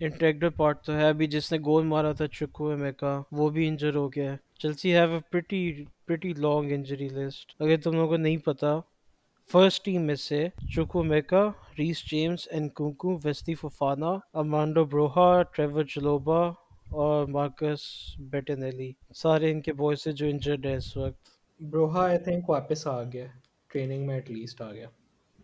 انٹریکٹر 0.00 0.48
پارٹ 0.50 0.82
تو 0.84 0.92
ہے۔ 0.92 1.08
ابھی 1.08 1.26
جس 1.26 1.52
نے 1.52 1.58
گول 1.58 1.86
مارا 1.86 2.12
تھا 2.12 2.26
چکو 2.26 2.76
میکا 2.76 3.22
وہ 3.32 3.48
بھی 3.48 3.68
انجر 3.68 3.94
ہو 3.94 4.08
گیا 4.08 4.32
ہے۔ 4.32 4.36
Chelsea 4.58 4.94
have 4.96 5.12
a 5.12 5.18
pretty 5.30 5.84
pretty 6.06 6.32
long 6.32 6.72
injury 6.72 7.08
list 7.08 7.54
اگر 7.60 7.76
تم 7.76 7.92
لوگوں 7.92 8.08
کو 8.08 8.16
نہیں 8.16 8.36
پتا 8.36 8.78
فرسٹ 9.50 9.84
ٹیم 9.84 10.02
میں 10.02 10.14
سے 10.14 10.48
Chukwuemeka 11.02 11.46
Reece 11.78 12.04
James 12.10 12.48
Nkunku 12.68 13.18
Wesley 13.24 13.54
Fofana 13.54 14.10
Armando 14.32 14.84
Broja 14.84 15.42
Trevoh 15.42 15.84
Chalobah 15.84 16.40
اور 16.90 17.26
مارکس 17.26 17.80
بیٹنیلی 18.18 18.92
سارے 19.14 19.50
ان 19.50 19.60
کے 19.60 19.72
بوائز 19.72 20.02
سے 20.02 20.12
جو 20.12 20.26
انجرڈ 20.26 20.66
ہیں 20.66 20.76
اس 20.76 20.96
وقت۔ 20.96 21.28
بروہا 21.60 22.04
آئی 22.04 22.18
تھنک 22.18 22.50
واپس 22.50 22.86
آ 22.86 23.02
گیا۔ 23.02 23.26
ٹریننگ 23.68 24.06
میں 24.06 24.14
ایٹ 24.14 24.30
لیسٹ 24.30 24.62
آ 24.62 24.72
گیا۔ 24.72 24.88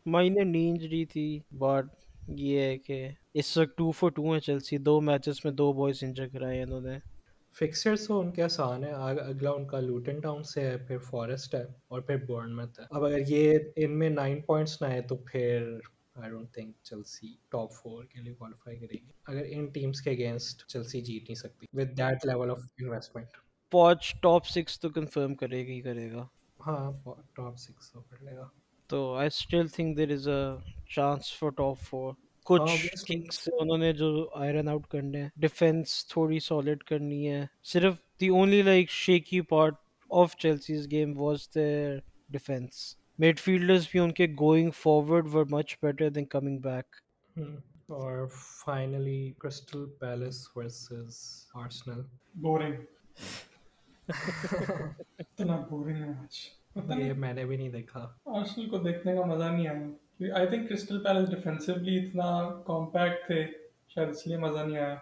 مائنر 0.07 0.45
نی 0.45 0.69
انجری 0.69 1.05
تھی 1.05 1.41
بٹ 1.51 1.85
یہ 2.29 2.61
ہے 2.61 2.79
کہ 2.79 3.09
اس 3.35 3.57
وقت 3.57 3.79
ٹو 3.79 3.91
فور 3.91 4.11
ٹو 4.11 4.33
ہیں 4.33 4.41
چلسی 4.41 4.79
دو 4.79 5.01
میچز 5.01 5.41
میں 5.45 5.53
دو 5.53 5.73
بوائز 5.73 5.97
انجر 6.03 6.29
کرائے 6.29 6.57
ہیں 6.57 6.65
انہوں 6.65 6.81
نے۔ 6.81 6.99
فکسرز 7.59 8.07
تو 8.07 8.21
ان 8.21 8.31
کے 8.31 8.43
آسان 8.43 8.85
ہے 8.85 8.91
اگلا 8.91 9.51
ان 9.51 9.67
کا 9.67 9.81
لوٹن 9.81 10.21
ٹاؤن 10.21 10.43
سے 10.43 10.61
ہے 10.61 10.77
پھر 10.77 10.99
فارسٹ 10.99 11.55
ہے 11.55 11.65
اور 11.89 12.01
پھر 12.01 12.17
بورن 12.17 12.57
مت 12.57 12.81
ہے۔ 12.81 12.85
اب 12.91 13.05
اگر 13.05 13.19
یہ 13.27 13.59
ان 13.77 13.99
میں 13.99 14.11
نائن 14.11 14.41
پوائنٹس 14.41 14.83
نہ 14.83 14.87
آئے 14.87 15.01
تو 15.01 15.17
پھر 15.17 15.79
I 16.23 16.31
don't 16.31 16.53
think 16.55 16.77
Chelsea 16.83 17.35
top 17.49 17.73
four 17.73 18.05
کے 18.05 18.21
لیے 18.21 18.35
کوالیفائی 18.35 18.79
کرے 18.79 18.95
گی 18.95 19.11
اگر 19.25 19.45
ان 19.49 19.67
ٹیمس 19.67 20.03
کے 20.03 20.11
اگینسٹ 20.11 20.67
چلسی 20.67 21.01
جیت 21.01 21.23
نہیں 21.23 21.35
سکتی 21.35 21.67
with 21.73 21.99
that 21.99 22.27
level 22.27 22.51
of 22.51 22.59
investment 22.79 23.37
Poch 23.73 24.15
top 24.23 24.47
six 24.47 24.81
تو 24.81 24.89
کنفرم 24.91 25.35
کرے 25.35 25.67
گا 25.67 25.73
ہی 25.73 25.81
کرے 25.81 26.11
گا۔ 26.13 26.27
ہاں 26.67 26.91
ٹاپ 27.35 27.57
سکس 27.57 27.93
تو 27.93 28.01
کر 28.01 28.23
لے 28.23 28.37
گا۔ 28.37 28.49
تو 28.91 29.15
I 29.15 29.27
still 29.27 29.69
think 29.69 29.97
there 29.97 30.11
is 30.11 30.29
a 30.29 30.43
chance 30.89 31.33
for 31.39 31.51
top 31.51 31.79
four 31.79 32.13
کچھ. 32.47 32.87
کنگس 33.09 33.49
انہوں 33.61 33.79
نے 33.79 33.93
جو 33.93 34.29
آئرن 34.35 34.69
آؤٹ 34.69 34.87
کرنے 34.87 35.23
ہیں 35.23 35.29
ڈیفینس 35.37 36.07
تھوڑی 36.07 36.39
سالڈ 36.41 36.83
کرنی 36.83 37.29
ہے۔ 37.31 37.45
صرف 37.63 37.95
the 38.21 38.29
only 38.29 38.63
like 38.63 38.91
shaky 38.91 39.41
part 39.41 39.75
of 40.11 40.37
Chelsea's 40.37 40.91
game 40.91 41.21
was 41.21 41.49
their 41.55 41.99
defence 42.29 42.97
mid 43.21 43.39
fielders 43.39 43.87
بھی 43.91 43.99
ان 44.01 44.13
کے 44.13 44.27
going 44.41 44.71
forward 44.77 45.27
were 45.33 45.45
much 45.51 45.77
better 45.83 46.11
than 46.11 46.25
coming 46.27 46.59
back 46.61 46.97
اور 47.91 48.27
finally 48.57 49.33
Crystal 49.39 49.85
Palace 50.01 50.37
versus 50.57 51.17
Arsenal 51.55 52.01
boring 52.41 52.83
اتنا 55.21 55.57
بورنگ 55.69 56.03
میچ 56.11 56.35
پتہ 56.75 56.93
یہ 56.93 57.13
نہیں 57.13 57.15
میں 57.15 57.33
نے 57.33 57.45
بھی 57.45 57.57
نہیں 57.57 57.71
دیکھا 57.71 58.09
آرسنل 58.31 58.69
کو 58.71 58.79
دیکھنے 58.79 59.15
کا 59.15 59.25
مزہ 59.25 59.45
نہیں 59.45 59.67
آیا 59.69 59.89
I 60.35 60.47
think 60.47 60.69
Crystal 60.69 61.03
Palace 61.05 61.31
defensively 61.31 61.97
اتنا 61.99 62.29
کمپیکٹ 62.67 63.27
تھے 63.27 63.45
شاید 63.89 64.09
اس 64.09 64.27
لیے 64.27 64.37
مزہ 64.39 64.65
نہیں 64.65 64.79
آیا 64.79 64.95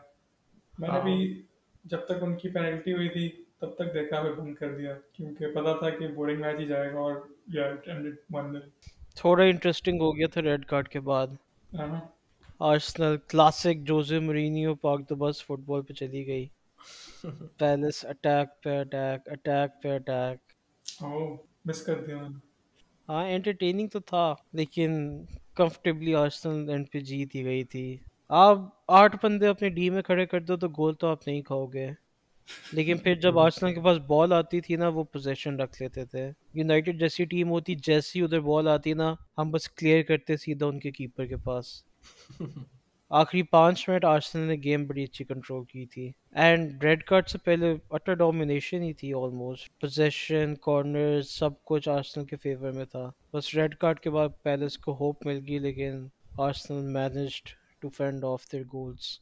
میں 0.74 0.90
نے۔ 0.90 1.00
بھی 1.00 1.16
جب 1.84 2.04
تک 2.04 2.22
ان 2.22 2.36
کی 2.36 2.48
پینلٹی 2.48 2.92
ہوئی 2.92 3.08
تھی 3.08 3.28
تب 3.62 3.74
تک 3.74 3.92
دیکھا 3.94 4.20
پھر 4.22 4.32
بند 4.32 4.54
کر 4.54 4.74
دیا 4.74 4.94
کیونکہ 5.12 5.52
پتا 5.54 5.72
تھا 5.78 5.90
کہ 5.90 6.08
بورنگ 6.08 6.40
میچ 6.40 6.60
ہی 6.60 6.66
جائے 6.66 6.92
گا 6.92 6.98
اور 6.98 7.16
تھوڑا 9.16 9.44
انٹرسٹنگ 9.44 10.00
ہو 10.00 10.16
گیا 10.16 10.26
تھا 10.26 10.42
ریڈ 10.42 10.64
کارڈ 10.64 10.88
کے 10.88 11.00
بعد۔ 11.00 11.26
آرسنل 12.60 13.16
کلاسک 13.28 13.86
جوزے 13.86 14.18
مرینیو 14.20 14.74
پاک 14.76 15.08
تو 15.08 15.14
بس 15.16 15.44
فٹ 15.46 15.60
بال 15.66 15.82
پہ 15.82 15.92
چلی 15.92 16.26
گئی۔ 16.26 16.46
پیلس 17.58 18.04
اٹیک 18.04 18.62
پہ 18.62 18.78
اٹیک 18.80 19.28
اٹیک 19.28 19.82
پہ 19.82 19.94
اٹیک 19.94 20.38
او 21.02 21.18
مس 21.66 21.82
کر 21.82 22.00
دیا 22.00 22.18
ہاں 23.08 23.24
انٹرٹیننگ 23.28 23.88
تو 23.88 24.00
تھا 24.00 24.24
لیکن 24.52 24.90
کمفرٹیبلی 25.54 26.14
آرسنل 26.14 26.68
اینڈ 26.70 26.90
پہ 26.92 26.98
جیت 27.00 27.34
ہی 27.34 27.44
گئی 27.44 27.64
تھی۔ 27.64 27.86
آپ 28.30 28.58
آٹھ 28.92 29.16
بندے 29.22 29.46
اپنے 29.46 29.68
ڈی 29.70 29.88
میں 29.90 30.02
کھڑے 30.02 30.26
کر 30.26 30.40
دو 30.40 30.56
تو 30.56 30.68
گول 30.78 30.94
تو 30.94 31.06
آپ 31.06 31.26
نہیں 31.28 31.42
کھاؤ 31.42 31.66
گے۔ 31.66 31.88
لیکن 32.72 32.98
پھر 32.98 33.14
جب 33.14 33.38
آرسنل 33.38 33.74
کے 33.74 33.80
پاس 33.80 33.98
بال 34.06 34.32
آتی 34.32 34.60
تھی 34.60 34.76
نا، 34.76 34.88
وہ 34.88 35.04
پوزیشن 35.04 35.60
رکھ 35.60 35.82
لیتے 35.82 36.04
تھے۔ 36.04 36.30
یونائٹیڈ 36.54 37.00
جیسی 37.00 37.24
ٹیم 37.24 37.50
ہوتی، 37.50 37.74
جیسی 37.74 38.22
ادھر 38.22 38.40
بال 38.40 38.68
آتی 38.68 38.92
نا، 38.92 39.14
ہم 39.38 39.50
بس 39.50 39.68
کلیئر 39.70 40.02
کرتے 40.02 40.36
سیدھا 40.36 40.66
ان 40.66 40.78
کے 40.78 40.90
کیپر 40.90 41.26
کے 41.26 41.36
پاس۔ 41.36 41.82
آخری 43.10 43.42
پانچ 43.42 43.88
منٹ 43.88 44.04
آرسنل 44.04 44.48
نے 44.48 44.56
گیم 44.64 44.86
بڑی 44.86 45.04
اچھی 45.04 45.24
کنٹرول 45.24 45.64
کی 45.64 45.86
تھی۔ 45.86 46.12
اینڈ 46.32 46.84
ریڈ 46.84 47.04
کارڈ 47.04 47.28
سے 47.28 47.38
پہلے 47.38 47.74
اٹر 47.90 48.14
ڈومینیشن 48.14 48.82
ہی 48.82 48.92
تھی 48.92 49.12
آلموسٹ 49.12 49.80
پوزیشن 49.80 50.54
کارنر 50.54 51.22
سب 51.22 51.64
کچھ 51.64 51.88
آرسنل 51.88 52.24
کے 52.24 52.36
فیور 52.36 52.72
میں 52.72 52.84
تھا۔ 52.84 53.10
بس 53.32 53.54
ریڈ 53.54 53.74
کارڈ 53.74 54.00
کے 54.00 54.10
بعد 54.10 54.28
پیلس 54.42 54.78
کو 54.78 54.96
ہوپ 55.00 55.26
مل 55.26 55.40
گئی، 55.48 55.58
لیکن 55.58 56.06
Arsenal 56.38 56.92
managed 56.92 57.48
to 57.80 57.88
fend 57.88 58.24
off 58.24 58.52
their 58.52 58.62
goals 58.72 59.18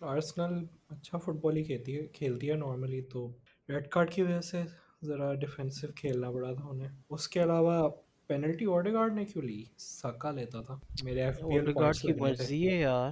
Arsenal 0.00 0.64
اچھا 0.88 1.18
فٹ 1.18 1.34
بال 1.40 1.56
ہی 1.56 1.64
کھیلتی 1.64 1.98
ہے 1.98 2.06
کھیلتی 2.06 2.50
ہے 2.50 2.54
نارملی 2.54 3.02
تو۔ 3.02 3.32
ریڈ 3.68 3.88
کارڈ 3.88 4.12
کی 4.12 4.22
وجہ 4.22 4.40
سے 4.40 4.62
ذرا 5.04 5.34
ڈیفینسو 5.34 5.86
کھیلنا 5.96 6.30
پڑا 6.30 6.54
تھا 6.54 6.64
انہیں۔ 6.64 6.88
اس 7.10 7.28
کے 7.28 7.42
علاوہ 7.42 7.88
پینلٹی 8.26 8.66
نے 9.12 9.24
کیوں 9.24 9.44
لی؟ 9.44 9.64
سکا 9.78 10.30
لیتا 10.30 10.62
تھا۔ 10.62 10.78
میرے 11.02 11.22
ایف 11.22 11.40
پی 11.40 11.54
ایل 11.54 11.72
گارڈ 11.80 11.96
کی 11.96 12.12
مرضی 12.12 12.68
ہے 12.68 12.80
یار۔ 12.80 13.10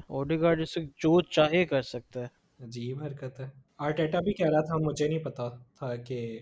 جو 0.97 1.21
چاہے 1.21 1.65
کر 1.67 1.83
سکتا 1.83 2.21
ہے۔ 2.21 2.27
عجیب 2.65 3.03
حرکت 3.03 3.41
ہے۔ 3.41 3.49
آرٹیٹا 3.79 4.21
بھی 4.21 4.33
کہہ 4.33 4.51
رہا 4.51 4.61
تھا 4.61 4.77
مجھے 4.77 5.09
نہیں 5.09 5.19
پتا 5.19 5.49
تھا 5.49 5.97
کہ 5.97 6.41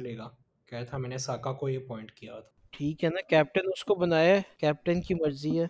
لے 0.00 0.18
گا۔ 0.18 0.28
کہہ 0.66 0.84
تھا 0.88 0.98
میں 0.98 1.08
نے 1.08 1.18
کو 1.52 1.68
یہ 1.68 1.78
پوائنٹ 1.78 2.12
کیا 2.12 2.40
تھا۔ 2.40 2.66
ٹھیک 2.70 3.04
ہے 3.04 3.08
نا 3.08 3.20
کیپٹن 3.20 3.60
اس 3.66 3.84
کو 3.84 3.94
بنایا 3.94 4.36
ہے۔ 4.36 4.42
کیپٹن 4.58 5.00
کی 5.00 5.14
مرضی 5.14 5.60
ہے۔ 5.60 5.66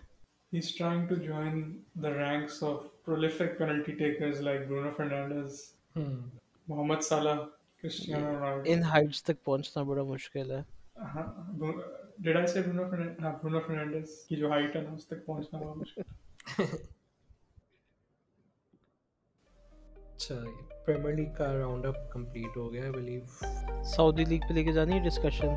He 0.53 0.57
is 0.57 0.77
trying 0.77 1.07
to 1.07 1.15
join 1.15 1.77
the 1.95 2.09
ranks 2.09 2.63
prolific 3.05 3.57
penalty 3.57 3.95
takers 3.95 4.41
like 4.41 4.67
Bruno 4.67 4.91
Fernandes, 4.91 5.71
hmm. 5.95 6.15
Mohamed 6.67 7.03
Salah, 7.03 7.49
Cristiano 7.79 8.31
yeah. 8.31 8.37
Ronaldo. 8.37 8.65
In 8.67 8.81
heights, 8.93 9.21
tak 9.21 9.43
pahunchna 9.49 9.85
bada 9.91 10.05
mushkil 10.13 10.55
hai. 10.55 10.63
Did 12.21 12.37
I 12.37 12.45
say 12.45 12.61
Bruno 12.61 12.87
Fernandes? 12.93 13.19
Haan, 13.27 13.37
Bruno 13.41 13.61
Fernandes 13.67 14.15
ki 14.29 14.39
jo 14.45 14.49
height 14.55 14.79
hai, 14.79 14.85
us 14.95 15.05
tak 15.13 15.27
pahunchna 15.27 15.61
bada 15.65 15.75
mushkil. 15.83 16.09
Premier 20.85 21.13
League 21.15 21.33
کا 21.37 21.45
round 21.53 21.85
up 21.85 21.95
complete 22.11 22.57
ہو 22.57 22.71
گیا 22.73 22.83
ہے 22.83 22.91
blue 22.91 23.83
سعودی 23.95 24.25
league 24.25 24.41
پہ 24.47 24.53
لے 24.53 24.63
کے 24.63 24.71
جانی 24.73 24.93
ہے 24.93 24.99
discussion 25.05 25.49